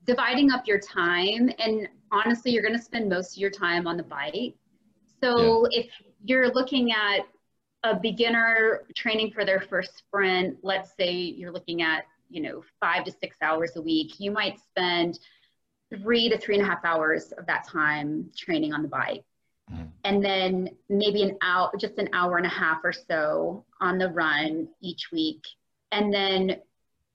dividing 0.06 0.50
up 0.50 0.66
your 0.66 0.80
time 0.80 1.50
and 1.58 1.88
honestly 2.12 2.50
you're 2.50 2.62
going 2.62 2.76
to 2.76 2.82
spend 2.82 3.08
most 3.08 3.36
of 3.36 3.38
your 3.38 3.50
time 3.50 3.86
on 3.86 3.96
the 3.96 4.02
bike 4.02 4.54
so 5.22 5.66
yeah. 5.70 5.80
if 5.80 5.90
you're 6.24 6.52
looking 6.52 6.90
at 6.92 7.20
a 7.84 7.94
beginner 7.94 8.82
training 8.96 9.30
for 9.30 9.44
their 9.44 9.60
first 9.60 9.98
sprint, 9.98 10.56
let's 10.62 10.92
say 10.98 11.12
you're 11.12 11.52
looking 11.52 11.82
at, 11.82 12.04
you 12.30 12.42
know, 12.42 12.64
five 12.80 13.04
to 13.04 13.12
six 13.12 13.36
hours 13.42 13.76
a 13.76 13.82
week, 13.82 14.18
you 14.18 14.30
might 14.30 14.58
spend 14.58 15.18
three 15.94 16.28
to 16.30 16.38
three 16.38 16.56
and 16.56 16.64
a 16.64 16.66
half 16.66 16.84
hours 16.84 17.32
of 17.32 17.46
that 17.46 17.68
time 17.68 18.30
training 18.36 18.72
on 18.72 18.82
the 18.82 18.88
bike. 18.88 19.22
Mm-hmm. 19.70 19.84
And 20.04 20.24
then 20.24 20.70
maybe 20.88 21.22
an 21.22 21.36
hour, 21.42 21.70
just 21.78 21.98
an 21.98 22.08
hour 22.14 22.38
and 22.38 22.46
a 22.46 22.50
half 22.50 22.78
or 22.82 22.92
so 22.92 23.64
on 23.80 23.98
the 23.98 24.08
run 24.08 24.66
each 24.80 25.10
week. 25.12 25.42
And 25.92 26.12
then 26.12 26.56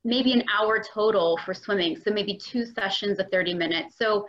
maybe 0.03 0.33
an 0.33 0.43
hour 0.55 0.81
total 0.81 1.37
for 1.45 1.53
swimming. 1.53 1.97
So 1.97 2.11
maybe 2.11 2.37
two 2.37 2.65
sessions 2.65 3.19
of 3.19 3.27
30 3.31 3.55
minutes. 3.55 3.97
So 3.97 4.27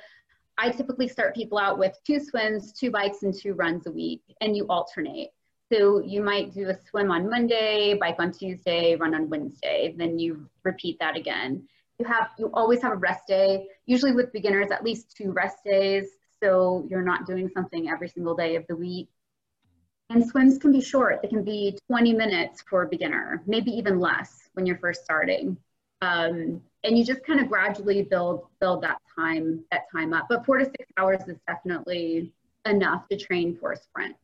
I 0.58 0.70
typically 0.70 1.08
start 1.08 1.34
people 1.34 1.58
out 1.58 1.78
with 1.78 1.96
two 2.06 2.18
swims, 2.18 2.72
two 2.72 2.90
bikes, 2.90 3.22
and 3.22 3.34
two 3.34 3.54
runs 3.54 3.86
a 3.86 3.90
week, 3.90 4.22
and 4.40 4.56
you 4.56 4.66
alternate. 4.68 5.30
So 5.72 6.02
you 6.02 6.20
might 6.22 6.52
do 6.52 6.68
a 6.68 6.76
swim 6.88 7.12
on 7.12 7.30
Monday, 7.30 7.94
bike 7.94 8.16
on 8.18 8.32
Tuesday, 8.32 8.96
run 8.96 9.14
on 9.14 9.28
Wednesday, 9.28 9.94
then 9.96 10.18
you 10.18 10.48
repeat 10.64 10.98
that 10.98 11.16
again. 11.16 11.68
You 11.98 12.06
have 12.06 12.30
you 12.38 12.50
always 12.54 12.82
have 12.82 12.92
a 12.92 12.96
rest 12.96 13.26
day. 13.28 13.68
Usually 13.86 14.12
with 14.12 14.32
beginners, 14.32 14.70
at 14.72 14.82
least 14.82 15.16
two 15.16 15.30
rest 15.32 15.58
days, 15.64 16.08
so 16.42 16.86
you're 16.88 17.02
not 17.02 17.26
doing 17.26 17.48
something 17.48 17.88
every 17.88 18.08
single 18.08 18.34
day 18.34 18.56
of 18.56 18.66
the 18.68 18.74
week. 18.74 19.08
And 20.08 20.26
swims 20.26 20.58
can 20.58 20.72
be 20.72 20.80
short. 20.80 21.22
They 21.22 21.28
can 21.28 21.44
be 21.44 21.78
20 21.86 22.14
minutes 22.14 22.62
for 22.68 22.82
a 22.82 22.88
beginner, 22.88 23.42
maybe 23.46 23.70
even 23.70 24.00
less 24.00 24.48
when 24.54 24.66
you're 24.66 24.78
first 24.78 25.04
starting. 25.04 25.56
Um, 26.02 26.60
and 26.82 26.98
you 26.98 27.04
just 27.04 27.22
kind 27.24 27.38
of 27.38 27.48
gradually 27.48 28.02
build 28.02 28.46
build 28.60 28.82
that 28.82 29.00
time 29.14 29.62
that 29.70 29.82
time 29.92 30.14
up. 30.14 30.26
But 30.28 30.44
four 30.44 30.58
to 30.58 30.64
six 30.64 30.90
hours 30.96 31.22
is 31.28 31.36
definitely 31.46 32.32
enough 32.66 33.06
to 33.08 33.16
train 33.16 33.56
for 33.56 33.72
a 33.72 33.76
sprint. 33.76 34.16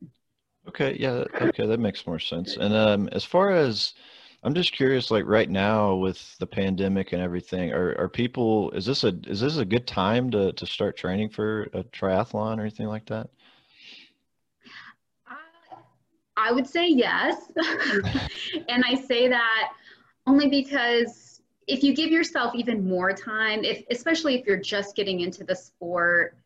Okay, 0.69 0.97
yeah, 0.99 1.23
okay, 1.41 1.65
that 1.65 1.79
makes 1.79 2.05
more 2.05 2.19
sense. 2.19 2.57
And 2.57 2.73
um, 2.73 3.09
as 3.11 3.23
far 3.23 3.51
as 3.51 3.93
I'm 4.43 4.53
just 4.53 4.73
curious, 4.73 5.11
like 5.11 5.25
right 5.25 5.49
now 5.49 5.95
with 5.95 6.37
the 6.39 6.47
pandemic 6.47 7.13
and 7.13 7.21
everything, 7.21 7.71
are 7.71 7.97
are 7.97 8.09
people? 8.09 8.71
Is 8.71 8.85
this 8.85 9.03
a 9.03 9.13
is 9.27 9.41
this 9.41 9.57
a 9.57 9.65
good 9.65 9.87
time 9.87 10.29
to 10.31 10.53
to 10.53 10.65
start 10.65 10.97
training 10.97 11.29
for 11.29 11.63
a 11.73 11.83
triathlon 11.83 12.57
or 12.57 12.61
anything 12.61 12.87
like 12.87 13.05
that? 13.07 13.29
I 16.39 16.51
would 16.51 16.67
say 16.67 16.87
yes, 16.87 17.51
and 18.69 18.83
I 18.85 18.93
say 18.93 19.27
that 19.27 19.73
only 20.27 20.47
because 20.47 21.41
if 21.67 21.83
you 21.83 21.95
give 21.95 22.11
yourself 22.11 22.53
even 22.55 22.87
more 22.87 23.11
time, 23.11 23.63
if 23.63 23.83
especially 23.89 24.35
if 24.35 24.45
you're 24.45 24.55
just 24.55 24.95
getting 24.95 25.21
into 25.21 25.43
the 25.43 25.55
sport, 25.55 26.37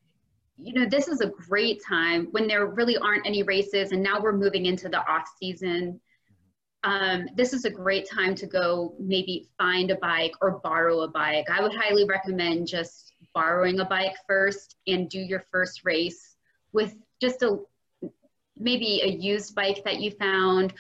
you 0.62 0.74
know, 0.74 0.86
this 0.86 1.08
is 1.08 1.22
a 1.22 1.28
great 1.28 1.84
time 1.84 2.28
when 2.32 2.48
there 2.48 2.68
really 2.68 2.98
aren't 2.98 3.26
any 3.26 3.44
races 3.44 3.92
and 3.92 4.02
now 4.02 4.22
we're 4.22 4.32
moving 4.32 4.68
into 4.68 4.90
the 4.90 5.00
off 5.10 5.28
season. 5.40 6.00
Um, 6.84 7.28
this 7.36 7.54
is 7.54 7.66
a 7.66 7.70
great 7.70 8.08
time 8.10 8.36
to 8.36 8.48
go 8.48 8.96
maybe 9.00 9.50
find 9.58 9.92
a 9.92 9.96
bike 9.96 10.34
or 10.42 10.60
borrow 10.64 11.02
a 11.02 11.08
bike. 11.08 11.50
I 11.50 11.62
would 11.62 11.74
highly 11.74 12.06
recommend 12.06 12.68
just 12.68 13.14
borrowing 13.34 13.80
a 13.80 13.86
bike 13.86 14.16
first 14.28 14.76
and 14.88 15.10
do 15.10 15.20
your 15.20 15.44
first 15.52 15.84
race 15.84 16.36
with 16.74 16.96
just 17.20 17.42
a 17.42 17.60
maybe 18.58 19.02
a 19.04 19.08
used 19.08 19.56
bike 19.56 19.84
that 19.84 20.00
you 20.00 20.12
found 20.12 20.74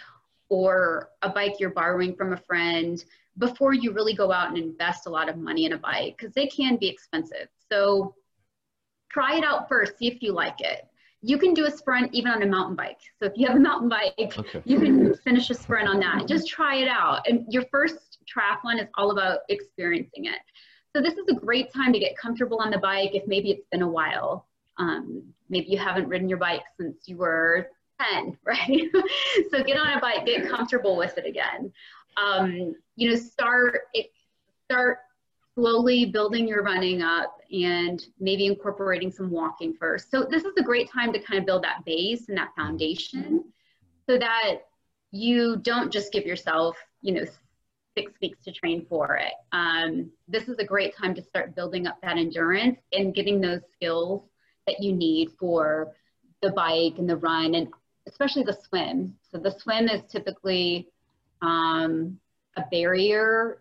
or 0.49 1.09
a 1.21 1.29
bike 1.29 1.59
you're 1.59 1.69
borrowing 1.71 2.15
from 2.15 2.33
a 2.33 2.37
friend 2.37 3.03
before 3.37 3.73
you 3.73 3.93
really 3.93 4.13
go 4.13 4.31
out 4.31 4.49
and 4.49 4.57
invest 4.57 5.07
a 5.07 5.09
lot 5.09 5.29
of 5.29 5.37
money 5.37 5.65
in 5.65 5.73
a 5.73 5.77
bike 5.77 6.17
because 6.17 6.33
they 6.33 6.47
can 6.47 6.77
be 6.77 6.87
expensive. 6.87 7.47
So 7.71 8.15
try 9.11 9.37
it 9.37 9.43
out 9.43 9.67
first, 9.67 9.97
see 9.97 10.07
if 10.07 10.21
you 10.21 10.33
like 10.33 10.59
it. 10.61 10.87
You 11.21 11.37
can 11.37 11.53
do 11.53 11.65
a 11.65 11.71
sprint 11.71 12.13
even 12.13 12.31
on 12.31 12.41
a 12.41 12.47
mountain 12.47 12.75
bike. 12.75 12.99
So 13.19 13.27
if 13.27 13.33
you 13.35 13.45
have 13.47 13.55
a 13.55 13.59
mountain 13.59 13.89
bike, 13.89 14.13
okay. 14.17 14.61
you 14.65 14.79
can 14.79 15.13
finish 15.15 15.49
a 15.51 15.53
sprint 15.53 15.87
on 15.87 15.99
that. 15.99 16.27
Just 16.27 16.47
try 16.47 16.77
it 16.77 16.87
out. 16.87 17.27
And 17.27 17.45
your 17.49 17.63
first 17.71 18.19
triathlon 18.25 18.81
is 18.81 18.87
all 18.95 19.11
about 19.11 19.39
experiencing 19.49 20.25
it. 20.25 20.39
So 20.95 21.01
this 21.01 21.13
is 21.13 21.25
a 21.29 21.33
great 21.33 21.71
time 21.71 21.93
to 21.93 21.99
get 21.99 22.17
comfortable 22.17 22.59
on 22.59 22.71
the 22.71 22.79
bike 22.79 23.11
if 23.13 23.27
maybe 23.27 23.51
it's 23.51 23.67
been 23.71 23.83
a 23.83 23.87
while. 23.87 24.47
Um, 24.77 25.23
maybe 25.49 25.67
you 25.67 25.77
haven't 25.77 26.07
ridden 26.07 26.27
your 26.27 26.39
bike 26.39 26.63
since 26.79 27.07
you 27.07 27.17
were 27.17 27.67
10, 28.13 28.37
right? 28.45 28.89
so 29.51 29.63
get 29.63 29.77
on 29.77 29.97
a 29.97 30.01
bike, 30.01 30.25
get 30.25 30.49
comfortable 30.49 30.97
with 30.97 31.17
it 31.17 31.25
again. 31.25 31.71
Um, 32.17 32.75
you 32.95 33.11
know, 33.11 33.15
start 33.15 33.81
it, 33.93 34.07
start 34.65 34.99
slowly 35.55 36.05
building 36.05 36.47
your 36.47 36.63
running 36.63 37.01
up 37.01 37.37
and 37.51 38.05
maybe 38.19 38.45
incorporating 38.45 39.11
some 39.11 39.29
walking 39.29 39.73
first. 39.73 40.09
So 40.09 40.23
this 40.23 40.43
is 40.43 40.53
a 40.57 40.63
great 40.63 40.89
time 40.89 41.11
to 41.13 41.19
kind 41.19 41.39
of 41.39 41.45
build 41.45 41.63
that 41.63 41.83
base 41.85 42.29
and 42.29 42.37
that 42.37 42.55
foundation 42.55 43.43
so 44.09 44.17
that 44.17 44.61
you 45.11 45.57
don't 45.57 45.91
just 45.91 46.13
give 46.13 46.25
yourself, 46.25 46.77
you 47.01 47.13
know, 47.13 47.25
six 47.97 48.13
weeks 48.21 48.43
to 48.45 48.51
train 48.51 48.85
for 48.87 49.17
it. 49.17 49.33
Um, 49.51 50.09
this 50.27 50.47
is 50.47 50.57
a 50.59 50.63
great 50.63 50.95
time 50.95 51.13
to 51.15 51.21
start 51.21 51.55
building 51.55 51.87
up 51.87 51.99
that 52.01 52.17
endurance 52.17 52.79
and 52.93 53.13
getting 53.13 53.41
those 53.41 53.61
skills 53.73 54.23
that 54.67 54.81
you 54.81 54.93
need 54.93 55.31
for 55.37 55.93
the 56.41 56.51
bike 56.51 56.93
and 56.97 57.09
the 57.09 57.17
run 57.17 57.55
and 57.55 57.67
especially 58.07 58.43
the 58.43 58.57
swim. 58.67 59.15
So 59.31 59.37
the 59.37 59.51
swim 59.51 59.89
is 59.89 60.01
typically 60.09 60.87
um, 61.41 62.17
a 62.55 62.63
barrier 62.71 63.59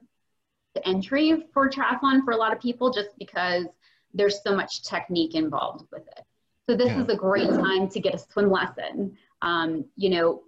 entry 0.86 1.44
for 1.52 1.68
triathlon 1.68 2.24
for 2.24 2.32
a 2.32 2.36
lot 2.36 2.52
of 2.52 2.60
people 2.60 2.92
just 2.92 3.10
because 3.18 3.66
there's 4.14 4.42
so 4.42 4.54
much 4.54 4.82
technique 4.82 5.34
involved 5.34 5.86
with 5.92 6.06
it. 6.16 6.24
So 6.68 6.76
this 6.76 6.88
yeah. 6.88 7.02
is 7.02 7.08
a 7.08 7.16
great 7.16 7.48
time 7.48 7.88
to 7.88 8.00
get 8.00 8.14
a 8.14 8.18
swim 8.18 8.50
lesson. 8.50 9.16
Um, 9.42 9.84
you 9.96 10.10
know, 10.10 10.42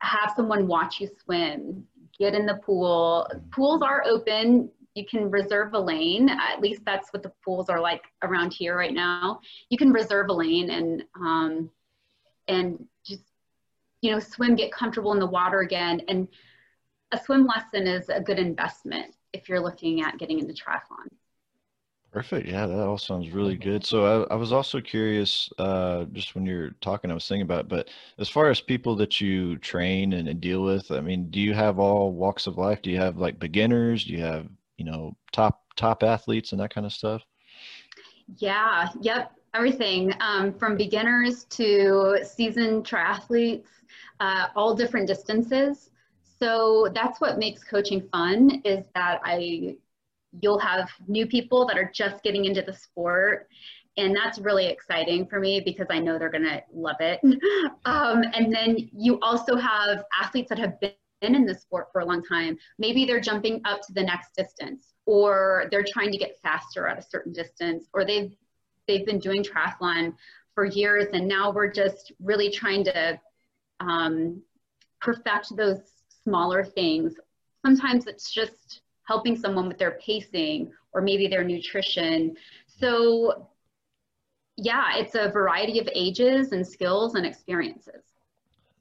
have 0.00 0.32
someone 0.36 0.66
watch 0.66 1.00
you 1.00 1.08
swim, 1.24 1.84
get 2.18 2.34
in 2.34 2.46
the 2.46 2.56
pool. 2.56 3.28
Pools 3.52 3.82
are 3.82 4.04
open. 4.04 4.70
You 4.94 5.06
can 5.06 5.30
reserve 5.30 5.74
a 5.74 5.78
lane. 5.78 6.28
At 6.28 6.60
least 6.60 6.82
that's 6.84 7.12
what 7.12 7.22
the 7.22 7.32
pools 7.44 7.68
are 7.68 7.80
like 7.80 8.02
around 8.22 8.52
here 8.52 8.76
right 8.76 8.92
now. 8.92 9.40
You 9.70 9.78
can 9.78 9.92
reserve 9.92 10.28
a 10.28 10.32
lane 10.32 10.70
and 10.70 11.04
um, 11.18 11.70
and 12.46 12.86
just 13.04 13.22
you 14.02 14.12
know 14.12 14.20
swim, 14.20 14.54
get 14.54 14.70
comfortable 14.70 15.12
in 15.12 15.18
the 15.18 15.26
water 15.26 15.60
again. 15.60 16.02
And 16.08 16.28
a 17.10 17.18
swim 17.18 17.46
lesson 17.46 17.86
is 17.86 18.08
a 18.08 18.20
good 18.20 18.38
investment 18.38 19.14
if 19.34 19.48
you're 19.48 19.60
looking 19.60 20.02
at 20.02 20.18
getting 20.18 20.38
into 20.38 20.54
triathlon. 20.54 21.08
Perfect. 22.12 22.46
Yeah, 22.46 22.66
that 22.68 22.78
all 22.78 22.96
sounds 22.96 23.30
really 23.30 23.56
good. 23.56 23.84
So 23.84 24.24
I, 24.24 24.34
I 24.34 24.36
was 24.36 24.52
also 24.52 24.80
curious, 24.80 25.50
uh, 25.58 26.04
just 26.12 26.36
when 26.36 26.46
you're 26.46 26.70
talking, 26.80 27.10
I 27.10 27.14
was 27.14 27.26
thinking 27.26 27.42
about, 27.42 27.62
it, 27.62 27.68
but 27.68 27.90
as 28.18 28.28
far 28.28 28.50
as 28.50 28.60
people 28.60 28.94
that 28.96 29.20
you 29.20 29.56
train 29.58 30.12
and, 30.12 30.28
and 30.28 30.40
deal 30.40 30.62
with, 30.62 30.92
I 30.92 31.00
mean, 31.00 31.28
do 31.30 31.40
you 31.40 31.54
have 31.54 31.80
all 31.80 32.12
walks 32.12 32.46
of 32.46 32.56
life? 32.56 32.82
Do 32.82 32.92
you 32.92 32.98
have 32.98 33.16
like 33.16 33.40
beginners? 33.40 34.04
Do 34.04 34.12
you 34.12 34.22
have, 34.22 34.46
you 34.76 34.84
know, 34.84 35.16
top 35.32 35.62
top 35.74 36.04
athletes 36.04 36.52
and 36.52 36.60
that 36.60 36.72
kind 36.72 36.86
of 36.86 36.92
stuff? 36.92 37.22
Yeah. 38.36 38.90
Yep. 39.00 39.32
Everything 39.52 40.12
um, 40.20 40.52
from 40.52 40.76
beginners 40.76 41.44
to 41.50 42.18
seasoned 42.24 42.84
triathletes, 42.84 43.66
uh, 44.20 44.46
all 44.54 44.72
different 44.74 45.08
distances. 45.08 45.90
So 46.38 46.88
that's 46.94 47.20
what 47.20 47.38
makes 47.38 47.64
coaching 47.64 48.08
fun 48.12 48.62
is 48.64 48.86
that 48.94 49.20
I 49.24 49.76
you'll 50.40 50.58
have 50.58 50.90
new 51.06 51.26
people 51.26 51.64
that 51.66 51.78
are 51.78 51.90
just 51.94 52.22
getting 52.24 52.44
into 52.44 52.60
the 52.60 52.72
sport 52.72 53.48
and 53.96 54.16
that's 54.16 54.38
really 54.38 54.66
exciting 54.66 55.26
for 55.26 55.38
me 55.38 55.60
because 55.60 55.86
I 55.90 55.98
know 55.98 56.18
they're 56.18 56.30
going 56.30 56.44
to 56.44 56.62
love 56.72 56.96
it. 57.00 57.20
Um, 57.86 58.22
and 58.32 58.52
then 58.52 58.88
you 58.96 59.20
also 59.20 59.56
have 59.56 60.04
athletes 60.18 60.48
that 60.48 60.58
have 60.58 60.80
been 60.80 60.94
in 61.20 61.44
the 61.44 61.54
sport 61.54 61.88
for 61.92 62.00
a 62.00 62.04
long 62.04 62.22
time. 62.24 62.56
Maybe 62.78 63.04
they're 63.04 63.20
jumping 63.20 63.60
up 63.66 63.82
to 63.82 63.92
the 63.92 64.02
next 64.02 64.34
distance, 64.34 64.94
or 65.04 65.66
they're 65.70 65.84
trying 65.86 66.10
to 66.12 66.16
get 66.16 66.38
faster 66.42 66.88
at 66.88 66.98
a 66.98 67.02
certain 67.02 67.32
distance, 67.32 67.86
or 67.92 68.06
they've 68.06 68.34
they've 68.88 69.04
been 69.04 69.18
doing 69.18 69.44
triathlon 69.44 70.14
for 70.54 70.64
years, 70.64 71.08
and 71.12 71.28
now 71.28 71.52
we're 71.52 71.70
just 71.70 72.12
really 72.20 72.50
trying 72.50 72.84
to 72.84 73.20
um, 73.80 74.40
perfect 75.00 75.54
those 75.56 75.80
smaller 76.24 76.64
things. 76.64 77.14
Sometimes 77.64 78.06
it's 78.06 78.32
just 78.32 78.80
helping 79.04 79.36
someone 79.36 79.68
with 79.68 79.78
their 79.78 79.98
pacing 80.04 80.72
or 80.92 81.00
maybe 81.00 81.28
their 81.28 81.44
nutrition. 81.44 82.36
So, 82.66 83.48
yeah, 84.56 84.96
it's 84.96 85.14
a 85.14 85.30
variety 85.30 85.78
of 85.78 85.88
ages 85.94 86.52
and 86.52 86.66
skills 86.66 87.14
and 87.14 87.26
experiences. 87.26 88.02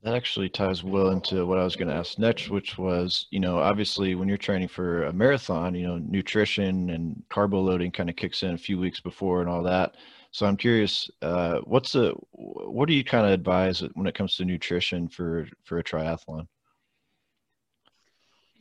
That 0.04 0.16
actually 0.16 0.50
ties 0.50 0.84
well 0.84 1.12
into 1.12 1.46
what 1.46 1.58
I 1.58 1.64
was 1.64 1.78
going 1.78 1.88
to 1.88 1.94
ask 1.96 2.20
next, 2.20 2.50
which 2.50 2.78
was, 2.78 3.28
you 3.32 3.40
know, 3.40 3.60
obviously 3.60 4.16
when 4.16 4.28
you're 4.28 4.38
training 4.38 4.68
for 4.68 5.06
a 5.06 5.14
marathon, 5.14 5.76
you 5.76 5.88
know, 5.88 5.98
nutrition 5.98 6.90
and 6.90 7.24
carbo 7.30 7.62
loading 7.62 7.92
kind 7.92 8.10
of 8.10 8.18
kicks 8.18 8.44
in 8.44 8.54
a 8.54 8.58
few 8.58 8.78
weeks 8.78 9.00
before 9.00 9.40
and 9.40 9.50
all 9.50 9.64
that. 9.64 9.96
So 10.32 10.46
I'm 10.46 10.58
curious, 10.58 11.10
uh, 11.22 11.60
what's 11.64 11.94
the, 11.94 12.16
what 12.32 12.88
do 12.90 12.94
you 12.94 13.04
kind 13.04 13.26
of 13.26 13.32
advise 13.32 13.82
when 13.94 14.08
it 14.08 14.16
comes 14.16 14.36
to 14.36 14.46
nutrition 14.46 15.08
for 15.08 15.48
for 15.64 15.78
a 15.80 15.84
triathlon? 15.84 16.48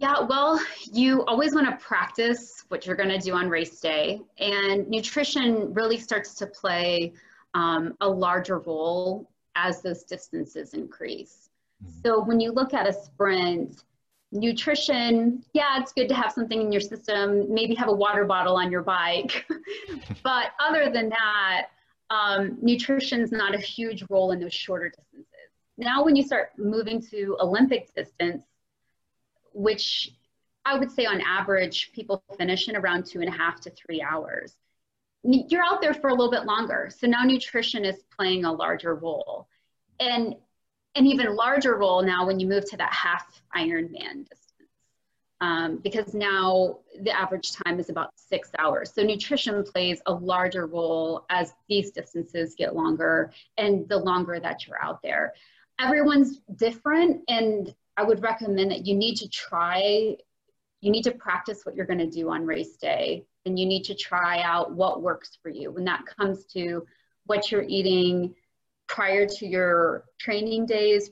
Yeah, 0.03 0.19
well, 0.19 0.61
you 0.93 1.25
always 1.27 1.55
want 1.55 1.71
to 1.71 1.77
practice 1.77 2.65
what 2.67 2.85
you're 2.85 2.97
going 2.97 3.09
to 3.11 3.19
do 3.19 3.35
on 3.35 3.49
race 3.49 3.79
day, 3.79 4.21
and 4.37 4.89
nutrition 4.89 5.73
really 5.75 5.97
starts 5.97 6.35
to 6.35 6.47
play 6.49 7.13
um, 7.55 7.95
a 8.01 8.09
larger 8.09 8.59
role 8.59 9.31
as 9.55 9.81
those 9.81 10.03
distances 10.03 10.75
increase. 10.75 11.51
Mm-hmm. 11.85 12.01
So 12.05 12.21
when 12.25 12.41
you 12.41 12.51
look 12.51 12.75
at 12.75 12.89
a 12.89 12.93
sprint, 12.93 13.85
nutrition, 14.33 15.45
yeah, 15.53 15.81
it's 15.81 15.93
good 15.93 16.09
to 16.09 16.17
have 16.17 16.33
something 16.33 16.61
in 16.61 16.73
your 16.73 16.81
system, 16.81 17.47
maybe 17.55 17.77
have 17.77 17.89
a 17.89 17.95
water 17.95 18.25
bottle 18.25 18.57
on 18.57 18.73
your 18.73 18.83
bike. 18.83 19.47
but 20.25 20.51
other 20.59 20.91
than 20.91 21.11
that, 21.11 21.69
um, 22.11 22.59
nutrition's 22.61 23.31
not 23.31 23.55
a 23.55 23.59
huge 23.59 24.03
role 24.11 24.33
in 24.33 24.41
those 24.41 24.53
shorter 24.53 24.89
distances. 24.89 25.29
Now, 25.79 26.05
when 26.05 26.17
you 26.17 26.25
start 26.25 26.51
moving 26.59 27.01
to 27.13 27.37
Olympic 27.41 27.95
distance, 27.95 28.43
which 29.55 30.13
I 30.65 30.79
would 30.79 30.91
say 30.91 31.07
on 31.07 31.21
average, 31.21 31.93
people 31.93 32.23
finish 32.39 32.69
in 32.69 32.77
around 32.77 33.07
two 33.07 33.21
and 33.21 33.29
a 33.29 33.37
half 33.37 33.61
to 33.63 33.71
three 33.71 34.03
hours. 34.03 34.57
You're 35.25 35.65
out 35.65 35.81
there 35.81 35.95
for 35.95 36.09
a 36.09 36.15
little 36.15 36.31
bit 36.31 36.45
longer. 36.45 36.91
So 36.97 37.07
now 37.07 37.23
nutrition 37.25 37.85
is 37.85 38.03
playing 38.17 38.45
a 38.45 38.53
larger 38.53 38.95
role. 38.95 39.49
And 40.01 40.35
an 40.95 41.07
even 41.07 41.35
larger 41.35 41.77
role 41.77 42.03
now 42.03 42.27
when 42.27 42.39
you 42.39 42.47
move 42.47 42.69
to 42.71 42.77
that 42.77 42.93
half 42.93 43.43
Ironman 43.57 44.29
distance. 44.29 44.39
Um, 45.41 45.79
because 45.83 46.15
now 46.15 46.79
the 47.03 47.11
average 47.11 47.53
time 47.53 47.81
is 47.81 47.89
about 47.89 48.13
six 48.15 48.51
hours. 48.59 48.93
So 48.95 49.03
nutrition 49.03 49.65
plays 49.65 50.01
a 50.07 50.13
larger 50.13 50.67
role 50.67 51.25
as 51.31 51.55
these 51.69 51.91
distances 51.91 52.55
get 52.57 52.77
longer 52.77 53.33
and 53.59 53.89
the 53.89 53.99
longer 53.99 54.39
that 54.39 54.67
you're 54.67 54.83
out 54.83 55.03
there. 55.03 55.35
Everyone's 55.81 56.41
different 56.55 57.23
and 57.29 57.75
I 58.03 58.05
would 58.05 58.21
recommend 58.21 58.73
that 58.73 58.85
you 58.85 58.97
need 58.97 59.15
to 59.19 59.29
try, 59.29 60.17
you 60.81 60.91
need 60.91 61.05
to 61.05 61.13
practice 61.13 61.61
what 61.63 61.77
you're 61.77 61.87
going 61.87 62.01
to 62.01 62.11
do 62.11 62.31
on 62.31 62.45
race 62.45 62.77
day, 62.77 63.25
and 63.47 63.57
you 63.57 63.65
need 63.65 63.85
to 63.85 63.95
try 63.95 64.43
out 64.43 64.73
what 64.73 65.03
works 65.03 65.39
for 65.41 65.51
you. 65.51 65.71
When 65.71 65.85
that 65.85 66.03
comes 66.19 66.45
to 66.47 66.85
what 67.27 67.53
you're 67.53 67.63
eating 67.63 68.35
prior 68.89 69.25
to 69.25 69.47
your 69.47 70.05
training 70.19 70.67
days, 70.67 71.11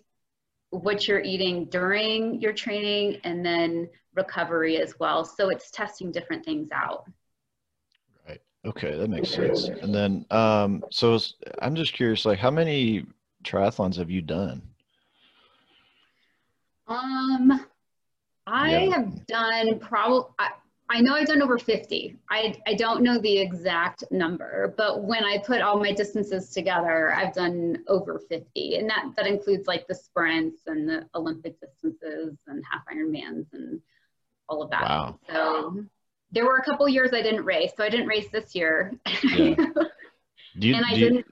what 0.70 1.06
you're 1.06 1.22
eating 1.22 1.66
during 1.66 2.40
your 2.40 2.52
training, 2.52 3.20
and 3.22 3.46
then 3.46 3.88
recovery 4.16 4.78
as 4.78 4.98
well. 4.98 5.24
So 5.24 5.48
it's 5.48 5.70
testing 5.70 6.10
different 6.10 6.44
things 6.44 6.70
out. 6.74 7.04
Right. 8.28 8.40
Okay, 8.64 8.96
that 8.96 9.08
makes 9.08 9.30
sense. 9.30 9.68
And 9.68 9.94
then, 9.94 10.26
um, 10.32 10.82
so 10.90 11.16
I'm 11.62 11.76
just 11.76 11.92
curious, 11.92 12.24
like, 12.24 12.40
how 12.40 12.50
many 12.50 13.06
triathlons 13.44 13.94
have 13.94 14.10
you 14.10 14.22
done? 14.22 14.62
Um, 16.90 17.66
I 18.46 18.84
yeah. 18.84 18.96
have 18.96 19.26
done 19.26 19.78
probably. 19.78 20.28
I 20.38 20.50
I 20.92 21.00
know 21.00 21.14
I've 21.14 21.28
done 21.28 21.40
over 21.40 21.56
50. 21.56 22.16
I, 22.30 22.60
I 22.66 22.74
don't 22.74 23.04
know 23.04 23.20
the 23.20 23.38
exact 23.38 24.02
number, 24.10 24.74
but 24.76 25.04
when 25.04 25.24
I 25.24 25.38
put 25.38 25.60
all 25.60 25.78
my 25.78 25.92
distances 25.92 26.50
together, 26.50 27.14
I've 27.14 27.32
done 27.32 27.84
over 27.86 28.18
50. 28.28 28.74
And 28.74 28.90
that, 28.90 29.12
that 29.16 29.28
includes 29.28 29.68
like 29.68 29.86
the 29.86 29.94
sprints 29.94 30.62
and 30.66 30.88
the 30.88 31.06
Olympic 31.14 31.60
distances 31.60 32.38
and 32.48 32.64
half 32.68 32.82
Ironmans 32.92 33.46
and 33.52 33.80
all 34.48 34.64
of 34.64 34.70
that. 34.70 34.82
Wow. 34.82 35.20
So 35.32 35.84
there 36.32 36.44
were 36.44 36.56
a 36.56 36.64
couple 36.64 36.88
years 36.88 37.10
I 37.12 37.22
didn't 37.22 37.44
race. 37.44 37.70
So 37.76 37.84
I 37.84 37.88
didn't 37.88 38.08
race 38.08 38.26
this 38.32 38.56
year. 38.56 38.92
Yeah. 39.22 39.54
Do 40.58 40.66
you, 40.66 40.74
and 40.74 40.84
I 40.84 40.94
do, 40.94 40.98
didn't, 40.98 41.26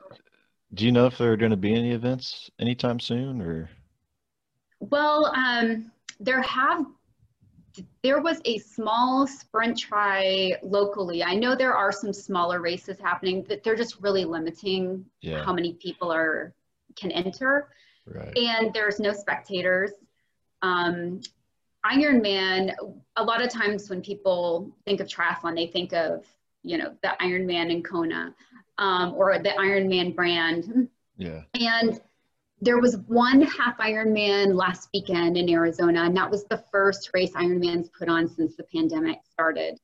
do 0.75 0.85
you 0.85 0.93
know 0.93 1.07
if 1.07 1.19
there 1.19 1.33
are 1.33 1.37
going 1.37 1.51
to 1.51 1.57
be 1.57 1.75
any 1.75 1.91
events 1.91 2.49
anytime 2.61 3.01
soon 3.01 3.43
or? 3.43 3.69
Well, 4.81 5.27
um, 5.35 5.91
there 6.21 6.43
have 6.43 6.87
there 8.03 8.21
was 8.21 8.41
a 8.45 8.59
small 8.59 9.27
sprint 9.27 9.79
tri 9.79 10.55
locally. 10.63 11.23
I 11.23 11.35
know 11.35 11.55
there 11.55 11.75
are 11.75 11.93
some 11.93 12.13
smaller 12.13 12.61
races 12.61 12.99
happening, 12.99 13.45
but 13.47 13.63
they're 13.63 13.77
just 13.77 14.01
really 14.01 14.25
limiting 14.25 15.05
Yeah. 15.21 15.45
how 15.45 15.53
many 15.53 15.75
people 15.75 16.13
are 16.13 16.53
can 16.97 17.13
enter, 17.13 17.69
Right. 18.07 18.37
and 18.37 18.73
there's 18.75 18.99
no 18.99 19.13
spectators. 19.13 19.93
Um, 20.63 21.21
Ironman. 21.87 22.75
A 23.17 23.23
lot 23.23 23.41
of 23.41 23.51
times 23.51 23.89
when 23.89 24.03
people 24.03 24.75
think 24.85 25.01
of 25.01 25.07
triathlon, 25.07 25.55
they 25.55 25.69
think 25.69 25.93
of 25.93 26.27
you 26.65 26.77
know 26.77 26.97
the 27.03 27.15
Ironman 27.21 27.71
in 27.71 27.83
Kona 27.85 28.35
um, 28.79 29.15
or 29.15 29.39
the 29.39 29.51
Ironman 29.51 30.15
brand. 30.17 30.89
Yeah. 31.17 31.43
And 31.55 32.01
there 32.61 32.81
was 32.81 32.97
one 33.07 33.43
half 33.43 33.79
Ironman 33.79 34.55
last 34.55 34.89
weekend 34.93 35.37
in 35.37 35.49
Arizona, 35.49 36.03
and 36.03 36.17
that 36.17 36.31
was 36.31 36.45
the 36.45 36.65
first 36.73 37.11
race 37.15 37.33
Ironman's 37.33 37.89
put 37.89 38.09
on 38.09 38.29
since 38.29 38.57
the 38.57 38.65
pandemic 38.65 39.21
started. 39.31 39.79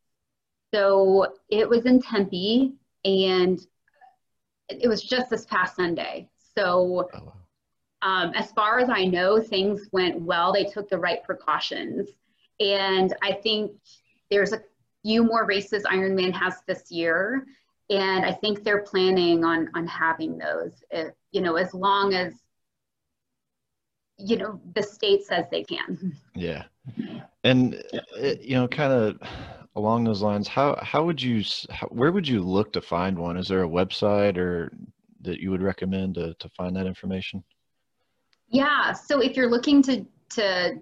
So 0.72 1.34
it 1.50 1.68
was 1.68 1.86
in 1.86 2.02
Tempe, 2.02 2.72
and 3.04 3.60
it 4.68 4.88
was 4.88 5.02
just 5.02 5.30
this 5.30 5.46
past 5.46 5.76
Sunday. 5.76 6.28
So, 6.56 7.08
Oh, 7.14 7.32
um, 8.04 8.32
as 8.34 8.52
far 8.52 8.78
as 8.78 8.90
I 8.90 9.06
know, 9.06 9.40
things 9.40 9.88
went 9.90 10.20
well. 10.20 10.52
They 10.52 10.64
took 10.64 10.90
the 10.90 10.98
right 10.98 11.22
precautions. 11.24 12.10
And 12.60 13.14
I 13.22 13.32
think 13.32 13.72
there's 14.30 14.52
a 14.52 14.62
few 15.02 15.24
more 15.24 15.46
races 15.46 15.84
Ironman 15.84 16.32
has 16.32 16.56
this 16.66 16.90
year. 16.90 17.46
And 17.88 18.24
I 18.24 18.32
think 18.32 18.62
they're 18.62 18.82
planning 18.82 19.44
on, 19.44 19.70
on 19.74 19.86
having 19.86 20.36
those, 20.36 20.72
if, 20.90 21.14
you 21.32 21.40
know, 21.40 21.56
as 21.56 21.72
long 21.74 22.14
as, 22.14 22.34
you 24.18 24.36
know, 24.36 24.60
the 24.74 24.82
state 24.82 25.24
says 25.24 25.46
they 25.50 25.64
can. 25.64 26.16
Yeah. 26.34 26.64
And 27.42 27.74
it, 27.74 28.04
eh, 28.18 28.34
you 28.40 28.54
know, 28.54 28.68
kind 28.68 28.92
of 28.92 29.18
along 29.76 30.04
those 30.04 30.22
lines, 30.22 30.48
how 30.48 30.78
how 30.82 31.04
would 31.04 31.20
you 31.20 31.42
how, 31.70 31.86
where 31.88 32.12
would 32.12 32.26
you 32.26 32.42
look 32.42 32.72
to 32.72 32.80
find 32.80 33.18
one? 33.18 33.36
Is 33.36 33.48
there 33.48 33.64
a 33.64 33.68
website 33.68 34.36
or 34.36 34.72
that 35.22 35.40
you 35.40 35.50
would 35.50 35.62
recommend 35.62 36.14
to 36.16 36.34
to 36.34 36.48
find 36.50 36.76
that 36.76 36.86
information? 36.86 37.42
Yeah. 38.48 38.92
So 38.92 39.20
if 39.20 39.36
you're 39.36 39.50
looking 39.50 39.82
to 39.82 40.06
to 40.30 40.78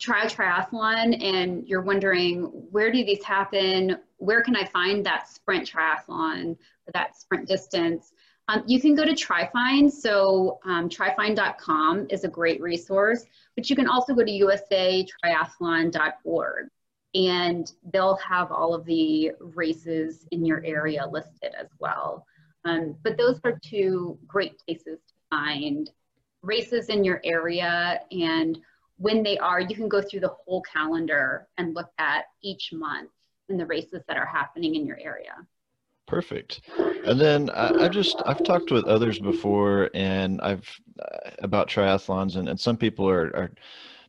try 0.00 0.24
a 0.24 0.28
triathlon 0.28 1.22
and 1.22 1.66
you're 1.66 1.82
wondering 1.82 2.44
where 2.70 2.90
do 2.90 3.04
these 3.04 3.22
happen, 3.22 3.96
where 4.18 4.42
can 4.42 4.56
I 4.56 4.64
find 4.64 5.04
that 5.06 5.28
sprint 5.28 5.70
triathlon 5.70 6.52
or 6.52 6.92
that 6.92 7.16
sprint 7.16 7.46
distance, 7.48 8.12
um, 8.48 8.64
you 8.66 8.80
can 8.80 8.94
go 8.94 9.04
to 9.04 9.12
TriFind. 9.12 9.90
So 9.90 10.60
um, 10.64 10.88
TriFind.com 10.88 12.06
is 12.10 12.24
a 12.24 12.28
great 12.28 12.60
resource, 12.60 13.24
but 13.56 13.68
you 13.70 13.76
can 13.76 13.88
also 13.88 14.14
go 14.14 14.24
to 14.24 14.30
USATriathlon.org 14.30 16.68
and 17.14 17.72
they'll 17.92 18.16
have 18.16 18.50
all 18.50 18.74
of 18.74 18.84
the 18.84 19.30
races 19.38 20.26
in 20.32 20.44
your 20.44 20.64
area 20.64 21.06
listed 21.06 21.54
as 21.58 21.68
well. 21.78 22.26
Um, 22.64 22.96
but 23.02 23.16
those 23.16 23.38
are 23.44 23.58
two 23.62 24.18
great 24.26 24.58
places 24.58 24.98
to 25.06 25.14
find 25.30 25.88
races 26.42 26.88
in 26.88 27.04
your 27.04 27.20
area 27.24 28.00
and 28.10 28.58
when 28.96 29.22
they 29.22 29.38
are, 29.38 29.60
you 29.60 29.74
can 29.74 29.88
go 29.88 30.00
through 30.00 30.20
the 30.20 30.34
whole 30.44 30.62
calendar 30.62 31.48
and 31.58 31.74
look 31.74 31.90
at 31.98 32.26
each 32.42 32.72
month 32.72 33.10
and 33.48 33.58
the 33.58 33.66
races 33.66 34.02
that 34.08 34.16
are 34.16 34.26
happening 34.26 34.76
in 34.76 34.86
your 34.86 34.98
area. 34.98 35.34
Perfect. 36.06 36.60
And 37.06 37.20
then 37.20 37.50
I, 37.50 37.84
I 37.84 37.88
just 37.88 38.22
I've 38.24 38.42
talked 38.42 38.70
with 38.70 38.86
others 38.86 39.18
before, 39.18 39.90
and 39.94 40.40
I've 40.40 40.68
uh, 41.00 41.30
about 41.40 41.68
triathlons, 41.68 42.36
and, 42.36 42.48
and 42.48 42.58
some 42.58 42.76
people 42.76 43.08
are, 43.08 43.34
are 43.36 43.50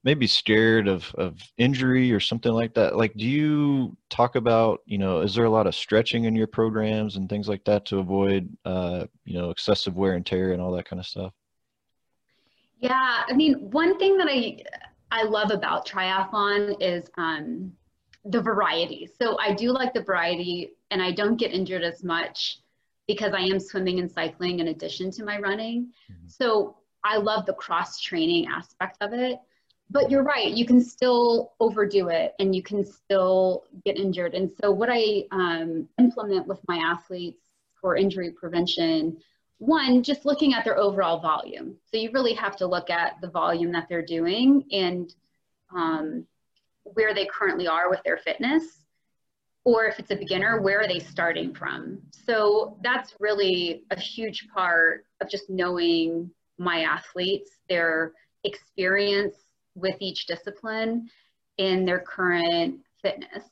maybe 0.03 0.27
scared 0.27 0.87
of 0.87 1.13
of 1.15 1.37
injury 1.57 2.13
or 2.13 2.21
something 2.21 2.53
like 2.53 2.73
that. 2.75 2.95
Like, 2.95 3.13
do 3.15 3.25
you 3.25 3.97
talk 4.09 4.35
about 4.35 4.81
you 4.85 4.97
know 4.97 5.19
is 5.19 5.35
there 5.35 5.45
a 5.45 5.49
lot 5.49 5.67
of 5.67 5.75
stretching 5.75 6.23
in 6.23 6.35
your 6.35 6.47
programs 6.47 7.17
and 7.17 7.27
things 7.27 7.49
like 7.49 7.65
that 7.65 7.85
to 7.87 7.99
avoid 7.99 8.49
uh, 8.63 9.05
you 9.25 9.37
know 9.37 9.49
excessive 9.49 9.97
wear 9.97 10.13
and 10.13 10.25
tear 10.25 10.53
and 10.53 10.61
all 10.61 10.71
that 10.73 10.87
kind 10.87 10.99
of 10.99 11.05
stuff? 11.05 11.33
Yeah, 12.79 13.23
I 13.27 13.33
mean, 13.33 13.55
one 13.71 13.97
thing 13.99 14.17
that 14.17 14.27
I 14.29 14.59
I 15.11 15.23
love 15.23 15.51
about 15.51 15.85
triathlon 15.85 16.77
is 16.79 17.09
um, 17.17 17.73
the 18.23 18.41
variety. 18.41 19.09
So 19.19 19.37
I 19.39 19.53
do 19.53 19.71
like 19.71 19.93
the 19.93 20.01
variety, 20.01 20.73
and 20.91 21.01
I 21.01 21.11
don't 21.11 21.35
get 21.35 21.51
injured 21.51 21.83
as 21.83 22.03
much 22.03 22.59
because 23.07 23.33
I 23.33 23.41
am 23.41 23.59
swimming 23.59 23.99
and 23.99 24.11
cycling 24.11 24.59
in 24.59 24.69
addition 24.69 25.11
to 25.11 25.23
my 25.23 25.39
running. 25.39 25.93
Mhm. 26.09 26.31
So 26.31 26.77
I 27.03 27.17
love 27.17 27.45
the 27.45 27.53
cross 27.53 27.99
training 27.99 28.47
aspect 28.47 28.97
of 29.01 29.13
it. 29.13 29.39
But 29.91 30.09
you're 30.09 30.23
right, 30.23 30.51
you 30.51 30.65
can 30.65 30.81
still 30.81 31.53
overdo 31.59 32.09
it 32.09 32.33
and 32.39 32.55
you 32.55 32.63
can 32.63 32.83
still 32.83 33.65
get 33.85 33.97
injured. 33.97 34.33
And 34.33 34.51
so, 34.59 34.71
what 34.71 34.89
I 34.91 35.25
um, 35.31 35.87
implement 35.99 36.47
with 36.47 36.59
my 36.67 36.77
athletes 36.77 37.43
for 37.79 37.95
injury 37.95 38.31
prevention 38.31 39.17
one, 39.59 40.03
just 40.03 40.25
looking 40.25 40.53
at 40.53 40.63
their 40.65 40.77
overall 40.77 41.19
volume. 41.19 41.77
So 41.85 41.97
you 41.97 42.11
really 42.11 42.33
have 42.33 42.55
to 42.57 42.67
look 42.67 42.89
at 42.89 43.21
the 43.21 43.29
volume 43.29 43.71
that 43.71 43.87
they're 43.87 44.05
doing 44.05 44.65
and 44.71 45.13
um, 45.73 46.25
where 46.83 47.13
they 47.13 47.25
currently 47.25 47.67
are 47.67 47.89
with 47.89 48.01
their 48.03 48.17
fitness. 48.17 48.84
Or 49.65 49.85
if 49.85 49.99
it's 49.99 50.11
a 50.11 50.15
beginner, 50.15 50.61
where 50.61 50.79
are 50.79 50.87
they 50.87 50.99
starting 50.99 51.53
from? 51.53 51.99
So 52.11 52.77
that's 52.83 53.15
really 53.19 53.83
a 53.91 53.99
huge 53.99 54.47
part 54.53 55.05
of 55.21 55.29
just 55.29 55.49
knowing 55.49 56.29
my 56.57 56.83
athletes, 56.83 57.57
their 57.67 58.13
experience 58.43 59.35
with 59.73 59.95
each 59.99 60.27
discipline, 60.27 61.09
and 61.57 61.87
their 61.87 61.99
current 61.99 62.79
fitness. 63.01 63.43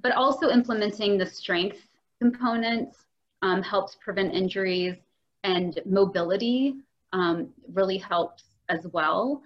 But 0.00 0.12
also 0.12 0.50
implementing 0.50 1.16
the 1.16 1.26
strength 1.26 1.78
components 2.20 2.98
um, 3.42 3.62
helps 3.62 3.96
prevent 3.96 4.34
injuries 4.34 4.96
and 5.44 5.80
mobility 5.86 6.74
um, 7.12 7.48
really 7.72 7.98
helps 7.98 8.44
as 8.68 8.86
well. 8.92 9.42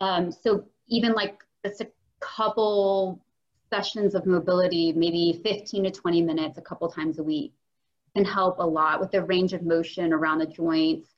Um, 0.00 0.32
so 0.32 0.64
even 0.88 1.12
like 1.12 1.38
just 1.64 1.80
a 1.80 1.88
couple 2.20 3.20
sessions 3.72 4.14
of 4.14 4.26
mobility, 4.26 4.92
maybe 4.92 5.40
15 5.42 5.84
to 5.84 5.90
20 5.90 6.22
minutes 6.22 6.58
a 6.58 6.62
couple 6.62 6.90
times 6.90 7.18
a 7.18 7.22
week 7.22 7.54
can 8.14 8.24
help 8.24 8.58
a 8.58 8.66
lot 8.66 9.00
with 9.00 9.10
the 9.10 9.22
range 9.22 9.54
of 9.54 9.62
motion 9.62 10.12
around 10.12 10.38
the 10.38 10.46
joints. 10.46 11.08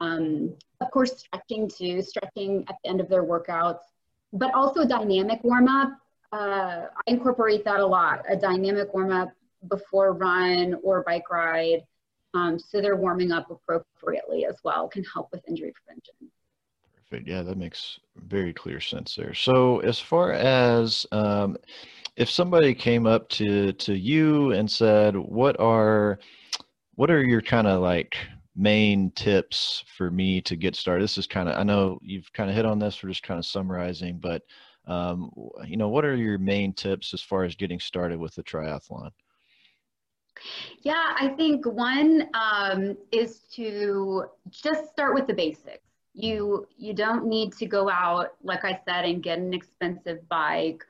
Um, 0.00 0.54
of 0.80 0.90
course, 0.90 1.12
stretching 1.18 1.70
too, 1.70 2.02
stretching 2.02 2.64
at 2.68 2.76
the 2.82 2.90
end 2.90 3.00
of 3.00 3.08
their 3.08 3.24
workouts, 3.24 3.80
but 4.32 4.52
also 4.52 4.86
dynamic 4.86 5.42
warm 5.42 5.68
up. 5.68 5.90
Uh, 6.32 6.86
I 6.96 7.02
incorporate 7.06 7.64
that 7.64 7.80
a 7.80 7.86
lot, 7.86 8.24
a 8.28 8.36
dynamic 8.36 8.92
warm 8.92 9.10
up 9.10 9.30
before 9.70 10.12
run 10.12 10.76
or 10.82 11.02
bike 11.04 11.30
ride. 11.30 11.82
Um, 12.34 12.58
so 12.58 12.80
they're 12.80 12.96
warming 12.96 13.32
up 13.32 13.50
appropriately 13.50 14.44
as 14.44 14.56
well 14.64 14.88
can 14.88 15.04
help 15.04 15.28
with 15.32 15.42
injury 15.48 15.72
prevention. 15.72 16.30
Perfect. 16.96 17.28
Yeah, 17.28 17.42
that 17.42 17.58
makes 17.58 18.00
very 18.16 18.52
clear 18.52 18.80
sense 18.80 19.14
there. 19.14 19.34
So 19.34 19.80
as 19.80 19.98
far 19.98 20.32
as 20.32 21.06
um, 21.12 21.58
if 22.16 22.30
somebody 22.30 22.74
came 22.74 23.06
up 23.06 23.28
to 23.30 23.72
to 23.72 23.94
you 23.94 24.52
and 24.52 24.70
said, 24.70 25.16
"What 25.16 25.58
are 25.60 26.18
what 26.94 27.10
are 27.10 27.22
your 27.22 27.42
kind 27.42 27.66
of 27.66 27.80
like 27.80 28.16
main 28.54 29.10
tips 29.12 29.84
for 29.96 30.10
me 30.10 30.40
to 30.42 30.56
get 30.56 30.76
started?" 30.76 31.04
This 31.04 31.18
is 31.18 31.26
kind 31.26 31.48
of 31.48 31.56
I 31.56 31.62
know 31.62 31.98
you've 32.02 32.32
kind 32.32 32.50
of 32.50 32.56
hit 32.56 32.66
on 32.66 32.78
this. 32.78 33.02
We're 33.02 33.10
just 33.10 33.22
kind 33.22 33.38
of 33.38 33.46
summarizing, 33.46 34.18
but 34.18 34.42
um, 34.86 35.30
you 35.66 35.76
know, 35.76 35.88
what 35.88 36.04
are 36.04 36.16
your 36.16 36.38
main 36.38 36.72
tips 36.72 37.14
as 37.14 37.22
far 37.22 37.44
as 37.44 37.54
getting 37.54 37.80
started 37.80 38.18
with 38.18 38.34
the 38.34 38.42
triathlon? 38.42 39.10
Yeah, 40.80 41.14
I 41.18 41.28
think 41.28 41.66
one 41.66 42.28
um, 42.34 42.96
is 43.12 43.40
to 43.54 44.24
just 44.50 44.90
start 44.90 45.14
with 45.14 45.26
the 45.26 45.34
basics. 45.34 45.84
You 46.14 46.66
you 46.76 46.92
don't 46.92 47.26
need 47.26 47.54
to 47.54 47.66
go 47.66 47.88
out, 47.88 48.34
like 48.42 48.64
I 48.64 48.80
said, 48.86 49.04
and 49.04 49.22
get 49.22 49.38
an 49.38 49.54
expensive 49.54 50.28
bike, 50.28 50.84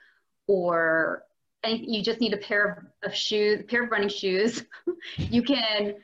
or 0.46 1.24
and 1.64 1.80
you 1.86 2.02
just 2.02 2.20
need 2.20 2.32
a 2.32 2.38
pair 2.38 2.84
of, 3.02 3.10
of 3.10 3.16
shoes, 3.16 3.60
a 3.60 3.62
pair 3.62 3.84
of 3.84 3.90
running 3.90 4.08
shoes. 4.08 4.64
you 5.16 5.42
can 5.42 5.94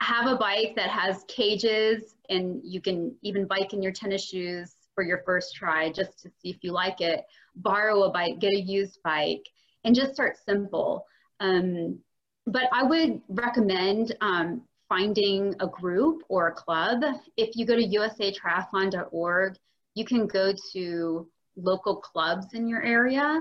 have 0.00 0.26
a 0.26 0.36
bike 0.36 0.74
that 0.76 0.90
has 0.90 1.24
cages, 1.28 2.14
and 2.28 2.60
you 2.62 2.80
can 2.80 3.14
even 3.22 3.46
bike 3.46 3.72
in 3.72 3.82
your 3.82 3.92
tennis 3.92 4.24
shoes 4.24 4.72
for 4.94 5.02
your 5.02 5.22
first 5.24 5.54
try, 5.54 5.90
just 5.90 6.20
to 6.20 6.30
see 6.40 6.50
if 6.50 6.62
you 6.62 6.72
like 6.72 7.00
it. 7.00 7.24
Borrow 7.56 8.04
a 8.04 8.10
bike, 8.12 8.38
get 8.38 8.52
a 8.52 8.60
used 8.60 9.00
bike, 9.02 9.44
and 9.84 9.94
just 9.94 10.14
start 10.14 10.36
simple. 10.44 11.06
Um, 11.40 11.98
but 12.46 12.64
I 12.72 12.82
would 12.82 13.20
recommend 13.28 14.14
um, 14.20 14.62
finding 14.88 15.54
a 15.60 15.66
group 15.66 16.22
or 16.28 16.48
a 16.48 16.52
club. 16.52 17.02
If 17.36 17.56
you 17.56 17.66
go 17.66 17.74
to 17.74 17.82
usatriathlon.org, 17.82 19.56
you 19.94 20.04
can 20.04 20.26
go 20.26 20.52
to 20.72 21.28
local 21.56 21.96
clubs 21.96 22.52
in 22.52 22.68
your 22.68 22.82
area. 22.82 23.40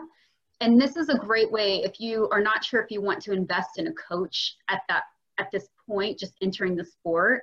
And 0.64 0.80
this 0.80 0.96
is 0.96 1.10
a 1.10 1.18
great 1.18 1.52
way 1.52 1.84
if 1.84 2.00
you 2.00 2.30
are 2.32 2.40
not 2.40 2.64
sure 2.64 2.82
if 2.82 2.90
you 2.90 3.02
want 3.02 3.22
to 3.24 3.34
invest 3.34 3.78
in 3.78 3.88
a 3.88 3.94
coach 3.94 4.56
at 4.70 4.80
that 4.88 5.04
at 5.38 5.52
this 5.52 5.68
point, 5.86 6.18
just 6.18 6.36
entering 6.42 6.78
the 6.78 6.86
sport, 6.86 7.42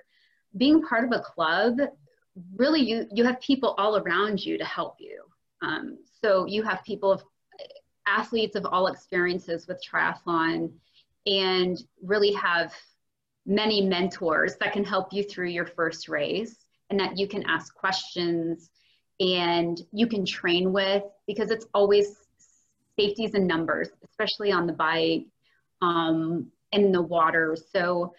being 0.57 0.81
part 0.81 1.05
of 1.05 1.13
a 1.13 1.21
club, 1.21 1.77
really 2.57 2.81
you 2.81 3.07
you 3.13 3.23
have 3.25 3.39
people 3.43 3.75
all 3.77 3.99
around 3.99 4.43
you 4.43 4.57
to 4.57 4.65
help 4.65 4.97
you. 4.99 5.23
Um, 5.61 5.99
so 6.23 6.47
you 6.47 6.63
have 6.63 6.83
people 6.83 7.13
of 7.13 7.23
athletes 8.07 8.57
of 8.57 8.65
all 8.65 8.87
experiences 8.87 9.67
with 9.67 9.85
triathlon 9.85 10.71
and 11.27 11.77
really 12.03 12.33
have 12.33 12.73
many 13.45 13.83
mentors 13.83 14.57
that 14.61 14.73
can 14.73 14.83
help 14.83 15.13
you 15.13 15.25
through 15.25 15.49
your 15.49 15.67
first 15.67 16.09
race 16.09 16.57
and 16.89 16.99
that 16.99 17.19
you 17.19 17.29
can 17.29 17.45
ask 17.47 17.75
questions 17.75 18.71
and 19.21 19.83
you 19.93 20.07
can 20.07 20.25
train 20.25 20.73
with 20.73 21.03
because 21.27 21.51
it's 21.51 21.67
always 21.75 22.17
safeties 22.99 23.35
and 23.35 23.47
numbers, 23.47 23.89
especially 24.05 24.53
on 24.53 24.67
the 24.67 24.73
bike 24.73 25.27
um, 25.83 26.51
and 26.73 26.85
in 26.87 26.93
the 26.93 27.03
water. 27.03 27.57
So, 27.73 28.15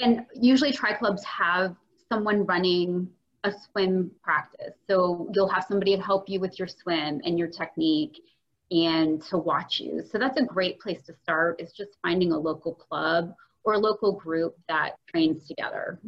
and 0.00 0.26
usually 0.34 0.72
tri 0.72 0.94
clubs 0.94 1.24
have 1.24 1.76
someone 2.08 2.44
running 2.46 3.08
a 3.44 3.52
swim 3.52 4.10
practice. 4.22 4.74
So 4.88 5.30
you'll 5.34 5.48
have 5.48 5.64
somebody 5.68 5.96
to 5.96 6.02
help 6.02 6.28
you 6.28 6.40
with 6.40 6.58
your 6.58 6.68
swim 6.68 7.20
and 7.24 7.38
your 7.38 7.48
technique 7.48 8.22
and 8.70 9.22
to 9.24 9.36
watch 9.36 9.80
you. 9.80 10.02
So 10.10 10.18
that's 10.18 10.38
a 10.38 10.44
great 10.44 10.80
place 10.80 11.02
to 11.06 11.14
start 11.22 11.60
is 11.60 11.72
just 11.72 11.90
finding 12.02 12.32
a 12.32 12.38
local 12.38 12.74
club 12.74 13.34
or 13.64 13.74
a 13.74 13.78
local 13.78 14.12
group 14.12 14.56
that 14.68 14.92
trains 15.08 15.46
together. 15.46 16.00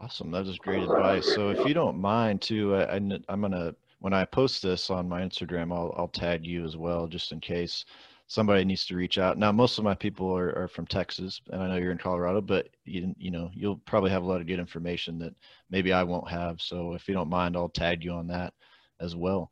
Awesome. 0.00 0.30
That 0.30 0.46
is 0.46 0.58
great 0.58 0.82
advice. 0.82 1.34
So 1.34 1.50
if 1.50 1.66
you 1.66 1.74
don't 1.74 1.98
mind 1.98 2.40
too, 2.42 2.74
I, 2.74 2.96
am 2.96 3.08
going 3.08 3.52
to, 3.52 3.74
when 4.00 4.12
I 4.12 4.24
post 4.24 4.62
this 4.62 4.90
on 4.90 5.08
my 5.08 5.22
Instagram, 5.22 5.72
I'll, 5.72 5.94
I'll 5.96 6.08
tag 6.08 6.44
you 6.44 6.64
as 6.64 6.76
well, 6.76 7.06
just 7.06 7.32
in 7.32 7.40
case 7.40 7.84
somebody 8.26 8.64
needs 8.64 8.86
to 8.86 8.96
reach 8.96 9.18
out. 9.18 9.38
Now, 9.38 9.52
most 9.52 9.78
of 9.78 9.84
my 9.84 9.94
people 9.94 10.34
are, 10.36 10.56
are 10.56 10.68
from 10.68 10.86
Texas 10.86 11.40
and 11.50 11.62
I 11.62 11.68
know 11.68 11.76
you're 11.76 11.92
in 11.92 11.98
Colorado, 11.98 12.40
but 12.40 12.68
you, 12.84 13.14
you 13.18 13.30
know, 13.30 13.50
you'll 13.52 13.80
probably 13.86 14.10
have 14.10 14.22
a 14.22 14.26
lot 14.26 14.40
of 14.40 14.46
good 14.46 14.60
information 14.60 15.18
that 15.18 15.34
maybe 15.68 15.92
I 15.92 16.02
won't 16.02 16.30
have. 16.30 16.60
So 16.60 16.94
if 16.94 17.08
you 17.08 17.14
don't 17.14 17.28
mind, 17.28 17.56
I'll 17.56 17.68
tag 17.68 18.04
you 18.04 18.12
on 18.12 18.28
that 18.28 18.54
as 19.00 19.16
well. 19.16 19.50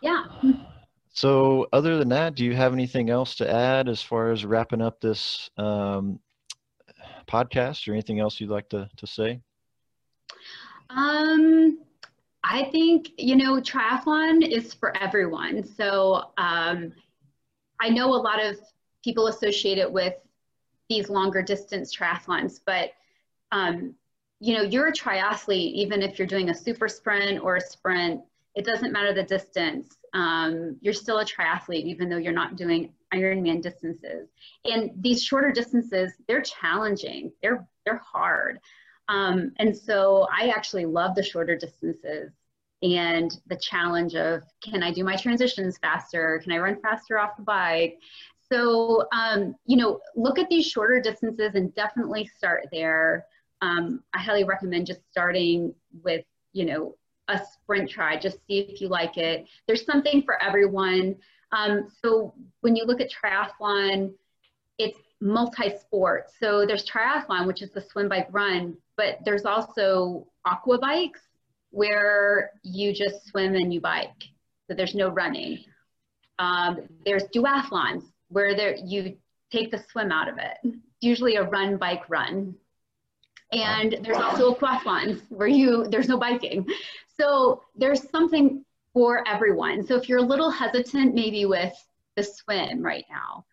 Yeah. 0.00 0.24
So, 1.14 1.68
other 1.72 1.96
than 1.96 2.08
that, 2.10 2.34
do 2.34 2.44
you 2.44 2.54
have 2.54 2.72
anything 2.72 3.08
else 3.08 3.36
to 3.36 3.50
add 3.50 3.88
as 3.88 4.02
far 4.02 4.32
as 4.32 4.44
wrapping 4.44 4.82
up 4.82 5.00
this 5.00 5.48
um, 5.56 6.18
podcast, 7.26 7.88
or 7.88 7.92
anything 7.92 8.18
else 8.18 8.40
you'd 8.40 8.50
like 8.50 8.68
to 8.70 8.90
to 8.96 9.06
say? 9.06 9.40
Um, 10.90 11.78
I 12.44 12.64
think 12.64 13.12
you 13.16 13.36
know 13.36 13.60
triathlon 13.60 14.46
is 14.46 14.74
for 14.74 14.96
everyone. 14.96 15.64
So, 15.64 16.32
um, 16.36 16.92
I 17.80 17.88
know 17.88 18.14
a 18.14 18.16
lot 18.16 18.44
of 18.44 18.58
people 19.02 19.28
associate 19.28 19.78
it 19.78 19.90
with 19.90 20.14
these 20.88 21.08
longer 21.08 21.42
distance 21.42 21.94
triathlons, 21.96 22.60
but 22.64 22.92
um, 23.50 23.94
you 24.40 24.54
know 24.54 24.62
you're 24.62 24.88
a 24.88 24.92
triathlete 24.92 25.72
even 25.72 26.02
if 26.02 26.18
you're 26.18 26.28
doing 26.28 26.50
a 26.50 26.54
super 26.54 26.88
sprint 26.88 27.42
or 27.42 27.56
a 27.56 27.60
sprint. 27.60 28.20
It 28.54 28.64
doesn't 28.64 28.92
matter 28.92 29.12
the 29.12 29.24
distance 29.24 29.96
um, 30.14 30.76
you're 30.80 30.94
still 30.94 31.18
a 31.18 31.24
triathlete, 31.24 31.84
even 31.84 32.08
though 32.08 32.16
you're 32.16 32.32
not 32.32 32.56
doing 32.56 32.92
Ironman 33.12 33.60
distances. 33.60 34.28
And 34.64 34.92
these 35.00 35.22
shorter 35.22 35.50
distances, 35.50 36.12
they're 36.28 36.40
challenging. 36.40 37.32
They're 37.42 37.66
they're 37.84 38.02
hard. 38.12 38.60
Um, 39.08 39.52
and 39.58 39.76
so 39.76 40.26
I 40.32 40.48
actually 40.48 40.86
love 40.86 41.14
the 41.14 41.22
shorter 41.22 41.56
distances 41.56 42.32
and 42.82 43.40
the 43.46 43.56
challenge 43.56 44.14
of 44.14 44.42
can 44.62 44.82
I 44.82 44.92
do 44.92 45.04
my 45.04 45.16
transitions 45.16 45.78
faster? 45.78 46.40
Can 46.42 46.52
I 46.52 46.58
run 46.58 46.80
faster 46.80 47.18
off 47.18 47.36
the 47.36 47.42
bike? 47.42 47.98
So 48.50 49.06
um, 49.12 49.54
you 49.66 49.76
know, 49.76 50.00
look 50.16 50.38
at 50.38 50.48
these 50.48 50.66
shorter 50.66 51.00
distances 51.00 51.54
and 51.54 51.74
definitely 51.74 52.30
start 52.36 52.66
there. 52.70 53.26
Um, 53.62 54.02
I 54.12 54.20
highly 54.20 54.44
recommend 54.44 54.86
just 54.86 55.00
starting 55.10 55.74
with 56.02 56.24
you 56.52 56.66
know 56.66 56.96
a 57.28 57.40
sprint 57.52 57.90
tri, 57.90 58.18
just 58.18 58.38
see 58.46 58.60
if 58.60 58.80
you 58.80 58.88
like 58.88 59.16
it. 59.16 59.46
There's 59.66 59.86
something 59.86 60.22
for 60.22 60.42
everyone. 60.42 61.16
Um, 61.52 61.88
so 62.02 62.34
when 62.60 62.76
you 62.76 62.84
look 62.84 63.00
at 63.00 63.10
triathlon, 63.10 64.12
it's 64.78 64.98
multi-sport. 65.24 66.26
So 66.38 66.66
there's 66.66 66.88
triathlon, 66.88 67.46
which 67.46 67.62
is 67.62 67.70
the 67.70 67.80
swim, 67.80 68.08
bike, 68.08 68.28
run, 68.30 68.76
but 68.96 69.18
there's 69.24 69.46
also 69.46 70.28
aqua 70.44 70.78
bikes 70.78 71.22
where 71.70 72.52
you 72.62 72.92
just 72.92 73.26
swim 73.26 73.54
and 73.54 73.72
you 73.72 73.80
bike. 73.80 74.22
So 74.68 74.74
there's 74.74 74.94
no 74.94 75.08
running. 75.08 75.64
Um, 76.38 76.80
there's 77.04 77.24
duathlons 77.34 78.04
where 78.28 78.54
there 78.54 78.76
you 78.76 79.16
take 79.50 79.70
the 79.70 79.82
swim 79.90 80.12
out 80.12 80.28
of 80.28 80.38
it. 80.38 80.74
Usually 81.00 81.36
a 81.36 81.42
run, 81.42 81.78
bike, 81.78 82.08
run. 82.08 82.54
And 83.52 83.98
there's 84.02 84.18
also 84.18 84.54
aquathlons 84.54 85.22
where 85.30 85.48
you 85.48 85.86
there's 85.88 86.08
no 86.08 86.18
biking. 86.18 86.66
So 87.18 87.62
there's 87.76 88.08
something 88.10 88.64
for 88.92 89.26
everyone. 89.26 89.86
So 89.86 89.96
if 89.96 90.08
you're 90.08 90.18
a 90.18 90.22
little 90.22 90.50
hesitant 90.50 91.14
maybe 91.14 91.46
with 91.46 91.74
the 92.16 92.22
swim 92.22 92.82
right 92.82 93.04
now, 93.10 93.44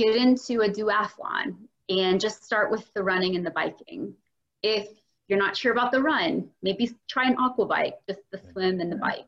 get 0.00 0.16
into 0.16 0.62
a 0.62 0.68
duathlon 0.68 1.56
and 1.90 2.20
just 2.20 2.42
start 2.42 2.70
with 2.70 2.90
the 2.94 3.02
running 3.02 3.36
and 3.36 3.44
the 3.44 3.50
biking. 3.50 4.14
If 4.62 4.88
you're 5.28 5.38
not 5.38 5.56
sure 5.56 5.72
about 5.72 5.92
the 5.92 6.00
run, 6.00 6.48
maybe 6.62 6.90
try 7.06 7.26
an 7.26 7.36
aqua 7.38 7.66
bike, 7.66 7.98
just 8.08 8.20
the 8.30 8.40
swim 8.50 8.80
and 8.80 8.90
the 8.90 8.96
bike. 8.96 9.26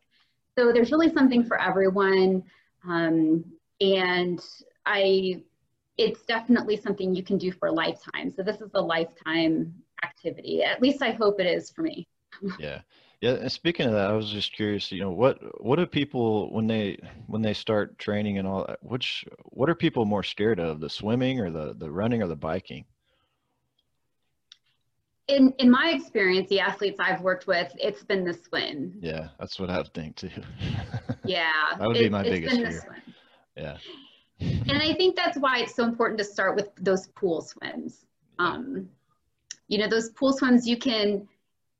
So 0.56 0.72
there's 0.72 0.90
really 0.90 1.12
something 1.12 1.44
for 1.44 1.60
everyone. 1.60 2.44
Um, 2.88 3.44
and 3.80 4.40
I, 4.86 5.42
it's 5.98 6.22
definitely 6.22 6.78
something 6.78 7.14
you 7.14 7.22
can 7.22 7.36
do 7.36 7.52
for 7.52 7.68
a 7.68 7.72
lifetime. 7.72 8.32
So 8.34 8.42
this 8.42 8.60
is 8.60 8.70
a 8.74 8.80
lifetime 8.80 9.74
activity. 10.02 10.62
At 10.62 10.80
least 10.80 11.02
I 11.02 11.10
hope 11.10 11.38
it 11.38 11.46
is 11.46 11.70
for 11.70 11.82
me. 11.82 12.06
yeah. 12.58 12.80
Yeah, 13.22 13.34
and 13.34 13.52
speaking 13.52 13.86
of 13.86 13.92
that, 13.92 14.10
I 14.10 14.14
was 14.14 14.32
just 14.32 14.52
curious. 14.52 14.90
You 14.90 15.02
know, 15.02 15.12
what 15.12 15.38
what 15.62 15.76
do 15.76 15.86
people 15.86 16.52
when 16.52 16.66
they 16.66 16.98
when 17.28 17.40
they 17.40 17.54
start 17.54 17.96
training 17.96 18.38
and 18.38 18.48
all? 18.48 18.66
that? 18.66 18.82
Which 18.82 19.24
what 19.44 19.70
are 19.70 19.76
people 19.76 20.04
more 20.04 20.24
scared 20.24 20.58
of, 20.58 20.80
the 20.80 20.90
swimming 20.90 21.38
or 21.38 21.48
the 21.48 21.72
the 21.78 21.88
running 21.88 22.20
or 22.20 22.26
the 22.26 22.34
biking? 22.34 22.84
In 25.28 25.54
in 25.58 25.70
my 25.70 25.92
experience, 25.94 26.48
the 26.48 26.58
athletes 26.58 26.98
I've 26.98 27.20
worked 27.20 27.46
with, 27.46 27.72
it's 27.78 28.02
been 28.02 28.24
the 28.24 28.34
swim. 28.34 28.98
Yeah, 29.00 29.28
that's 29.38 29.60
what 29.60 29.70
I 29.70 29.78
would 29.78 29.94
think 29.94 30.16
too. 30.16 30.30
yeah, 31.24 31.52
that 31.78 31.86
would 31.86 31.98
it, 31.98 32.00
be 32.00 32.08
my 32.08 32.24
biggest 32.24 32.56
fear. 32.56 33.04
Yeah. 33.56 33.78
and 34.40 34.82
I 34.82 34.94
think 34.94 35.14
that's 35.14 35.38
why 35.38 35.60
it's 35.60 35.76
so 35.76 35.84
important 35.84 36.18
to 36.18 36.24
start 36.24 36.56
with 36.56 36.70
those 36.80 37.06
pool 37.14 37.40
swims. 37.40 38.04
Um, 38.40 38.88
you 39.68 39.78
know, 39.78 39.86
those 39.86 40.10
pool 40.10 40.32
swims 40.32 40.66
you 40.66 40.76
can 40.76 41.28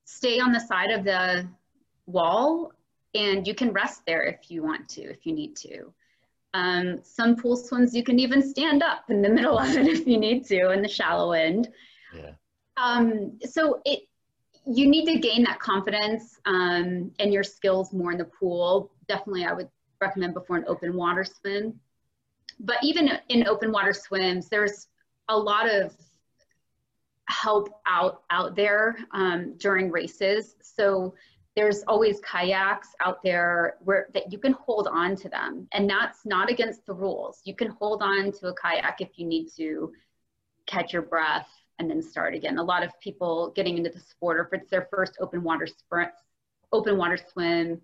stay 0.05 0.41
on 0.41 0.53
the 0.53 0.61
side 0.61 0.91
of 0.91 1.05
the 1.05 1.49
wall 2.07 2.73
and 3.15 3.47
you 3.47 3.55
can 3.55 3.73
rest 3.73 4.03
there 4.07 4.23
if 4.23 4.51
you 4.51 4.63
want 4.63 4.89
to, 4.91 5.03
if 5.03 5.27
you 5.27 5.33
need 5.33 5.57
to. 5.57 5.93
Um, 6.55 7.01
some 7.03 7.37
pool 7.37 7.57
swims 7.57 7.95
you 7.95 8.03
can 8.03 8.19
even 8.19 8.43
stand 8.43 8.83
up 8.83 9.05
in 9.09 9.23
the 9.23 9.29
middle 9.39 9.59
of 9.59 9.75
it 9.75 9.87
if 9.87 10.07
you 10.07 10.19
need 10.19 10.45
to 10.47 10.71
in 10.71 10.83
the 10.83 10.89
shallow 10.89 11.33
end. 11.33 11.69
Yeah. 12.15 12.33
Um, 12.77 13.39
so 13.45 13.81
it 13.85 14.01
you 14.65 14.87
need 14.87 15.07
to 15.07 15.19
gain 15.19 15.43
that 15.43 15.59
confidence 15.59 16.39
um, 16.47 17.11
and 17.19 17.33
your 17.33 17.43
skills 17.43 17.93
more 17.93 18.13
in 18.13 18.19
the 18.19 18.25
pool. 18.25 18.93
Definitely, 19.09 19.45
I 19.45 19.53
would 19.53 19.69
recommend 20.01 20.35
before 20.35 20.57
an 20.57 20.65
open 20.69 20.97
water 20.97 21.25
swim. 21.25 21.81
But 22.61 22.77
even 22.83 23.11
in 23.29 23.49
open 23.49 23.73
water 23.73 23.93
swims, 23.93 24.49
there's 24.49 24.87
a 25.29 25.37
lot 25.37 25.69
of 25.69 25.95
help 27.33 27.69
out 27.87 28.23
out 28.31 28.55
there 28.55 28.97
um, 29.13 29.55
during 29.59 29.91
races. 29.91 30.55
So 30.63 31.15
there's 31.57 31.83
always 31.85 32.21
kayaks 32.21 32.89
out 33.01 33.23
there 33.23 33.77
where 33.81 34.07
that 34.15 34.33
you 34.33 34.39
can 34.39 34.53
hold 34.53 34.89
on 34.89 35.17
to 35.17 35.29
them, 35.29 35.67
and 35.73 35.89
that's 35.89 36.25
not 36.25 36.51
against 36.51 36.87
the 36.87 36.95
rules. 36.95 37.41
You 37.45 37.55
can 37.55 37.69
hold 37.69 38.03
on 38.03 38.33
to 38.33 38.49
a 38.49 38.55
kayak 38.55 39.01
if 39.01 39.19
you 39.19 39.27
need 39.27 39.49
to 39.57 39.93
catch 40.67 40.93
your 40.93 41.03
breath 41.03 41.49
and 41.79 41.91
then 41.91 42.01
start 42.03 42.35
again. 42.35 42.59
A 42.59 42.63
lot 42.63 42.83
of 42.85 42.91
people 43.01 43.53
getting 43.57 43.77
into 43.77 43.91
the 43.91 44.01
sport, 44.01 44.39
or 44.39 44.45
if 44.45 44.61
it's 44.61 44.71
their 44.71 44.89
first 44.91 45.17
open 45.21 45.43
water 45.43 45.67
sprint, 45.67 46.13
open 46.73 46.97
water 46.97 47.19
swim, 47.33 47.81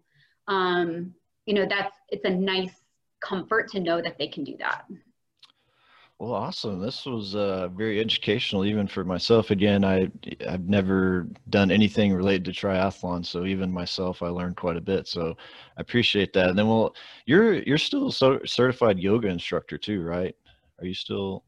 um, 0.47 1.15
you 1.47 1.55
know, 1.55 1.67
that's 1.69 1.97
it's 2.09 2.25
a 2.25 2.31
nice 2.31 2.73
comfort 3.21 3.71
to 3.73 3.81
know 3.81 4.01
that 4.01 4.19
they 4.19 4.29
can 4.29 4.45
do 4.45 4.57
that. 4.59 4.85
Well, 6.19 6.35
awesome. 6.35 6.81
This 6.81 7.07
was 7.07 7.37
uh, 7.37 7.69
very 7.69 8.01
educational, 8.01 8.65
even 8.65 8.89
for 8.89 9.05
myself. 9.05 9.53
Again, 9.53 9.85
I 9.85 10.11
I've 10.49 10.69
never 10.69 11.29
done 11.49 11.71
anything 11.71 12.13
related 12.13 12.45
to 12.47 12.51
triathlon, 12.51 13.25
so 13.25 13.45
even 13.45 13.71
myself, 13.73 14.21
I 14.21 14.29
learned 14.29 14.57
quite 14.57 14.77
a 14.77 14.81
bit. 14.81 15.07
So 15.07 15.37
I 15.77 15.81
appreciate 15.81 16.33
that. 16.33 16.49
And 16.49 16.59
then, 16.59 16.67
well, 16.67 16.95
you're 17.27 17.55
you're 17.63 17.79
still 17.79 18.09
a 18.09 18.13
certified 18.47 18.99
yoga 18.99 19.29
instructor 19.29 19.79
too, 19.79 20.03
right? 20.03 20.35
Are 20.81 20.87
you 20.87 20.95
still? 20.95 21.45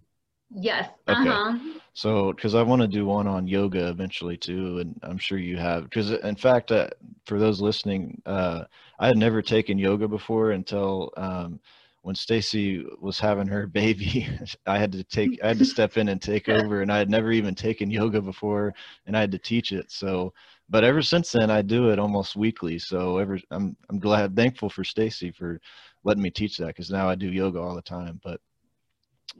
Yes. 0.54 0.88
Okay. 1.08 1.30
Uh-huh. 1.30 1.58
So, 1.92 2.32
because 2.32 2.54
I 2.54 2.62
want 2.62 2.82
to 2.82 2.88
do 2.88 3.04
one 3.06 3.26
on 3.26 3.48
yoga 3.48 3.88
eventually 3.88 4.36
too, 4.36 4.78
and 4.78 4.98
I'm 5.02 5.18
sure 5.18 5.38
you 5.38 5.56
have. 5.56 5.84
Because 5.84 6.12
in 6.12 6.36
fact, 6.36 6.70
uh, 6.70 6.88
for 7.26 7.40
those 7.40 7.60
listening, 7.60 8.22
uh, 8.24 8.64
I 9.00 9.08
had 9.08 9.16
never 9.16 9.42
taken 9.42 9.78
yoga 9.78 10.06
before 10.06 10.52
until. 10.52 11.12
Um, 11.16 11.58
when 12.02 12.14
Stacy 12.14 12.84
was 13.00 13.18
having 13.18 13.46
her 13.48 13.66
baby, 13.80 14.28
I 14.66 14.78
had 14.78 14.92
to 14.92 15.04
take, 15.04 15.38
I 15.42 15.48
had 15.48 15.58
to 15.58 15.64
step 15.74 15.96
in 15.96 16.08
and 16.08 16.20
take 16.20 16.48
over, 16.48 16.82
and 16.82 16.92
I 16.92 16.98
had 16.98 17.10
never 17.10 17.32
even 17.32 17.54
taken 17.54 17.90
yoga 17.90 18.20
before, 18.20 18.74
and 19.06 19.16
I 19.16 19.20
had 19.20 19.32
to 19.32 19.38
teach 19.38 19.72
it. 19.72 19.90
So, 19.90 20.32
but 20.68 20.84
ever 20.84 21.02
since 21.02 21.32
then, 21.32 21.50
I 21.50 21.62
do 21.62 21.90
it 21.90 21.98
almost 21.98 22.36
weekly. 22.36 22.78
So, 22.78 23.18
ever, 23.18 23.38
I'm, 23.50 23.76
I'm 23.90 23.98
glad, 23.98 24.36
thankful 24.36 24.70
for 24.70 24.84
Stacy 24.84 25.30
for 25.32 25.60
letting 26.04 26.22
me 26.22 26.30
teach 26.30 26.56
that 26.58 26.68
because 26.68 26.90
now 26.90 27.08
I 27.08 27.14
do 27.14 27.30
yoga 27.30 27.60
all 27.60 27.74
the 27.74 27.82
time. 27.82 28.20
But 28.22 28.40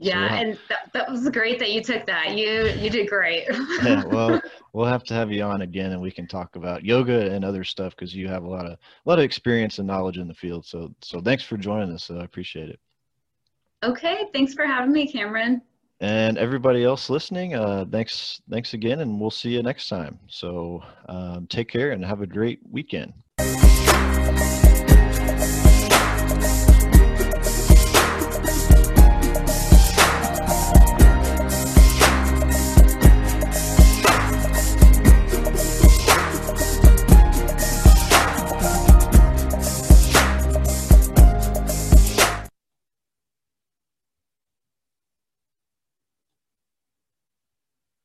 yeah, 0.01 0.33
and 0.33 0.57
that, 0.67 0.91
that 0.93 1.11
was 1.11 1.29
great 1.29 1.59
that 1.59 1.71
you 1.71 1.83
took 1.83 2.05
that. 2.07 2.35
You 2.35 2.65
you 2.79 2.89
did 2.89 3.07
great. 3.07 3.47
yeah, 3.83 4.03
well, 4.05 4.41
we'll 4.73 4.87
have 4.87 5.03
to 5.05 5.13
have 5.13 5.31
you 5.31 5.43
on 5.43 5.61
again, 5.61 5.91
and 5.91 6.01
we 6.01 6.11
can 6.11 6.27
talk 6.27 6.55
about 6.55 6.83
yoga 6.83 7.31
and 7.31 7.45
other 7.45 7.63
stuff 7.63 7.95
because 7.95 8.15
you 8.15 8.27
have 8.27 8.43
a 8.43 8.49
lot 8.49 8.65
of 8.65 8.73
a 8.73 8.79
lot 9.05 9.19
of 9.19 9.25
experience 9.25 9.77
and 9.77 9.87
knowledge 9.87 10.17
in 10.17 10.27
the 10.27 10.33
field. 10.33 10.65
So 10.65 10.93
so 11.01 11.21
thanks 11.21 11.43
for 11.43 11.55
joining 11.55 11.93
us. 11.93 12.09
I 12.09 12.23
appreciate 12.23 12.69
it. 12.69 12.79
Okay, 13.83 14.25
thanks 14.33 14.53
for 14.53 14.65
having 14.65 14.91
me, 14.91 15.11
Cameron. 15.11 15.61
And 15.99 16.39
everybody 16.39 16.83
else 16.83 17.11
listening, 17.11 17.53
uh, 17.53 17.85
thanks 17.91 18.41
thanks 18.49 18.73
again, 18.73 19.01
and 19.01 19.21
we'll 19.21 19.29
see 19.29 19.51
you 19.51 19.61
next 19.61 19.87
time. 19.87 20.19
So 20.27 20.83
um, 21.09 21.45
take 21.47 21.69
care 21.69 21.91
and 21.91 22.03
have 22.03 22.21
a 22.21 22.27
great 22.27 22.59
weekend. 22.69 23.13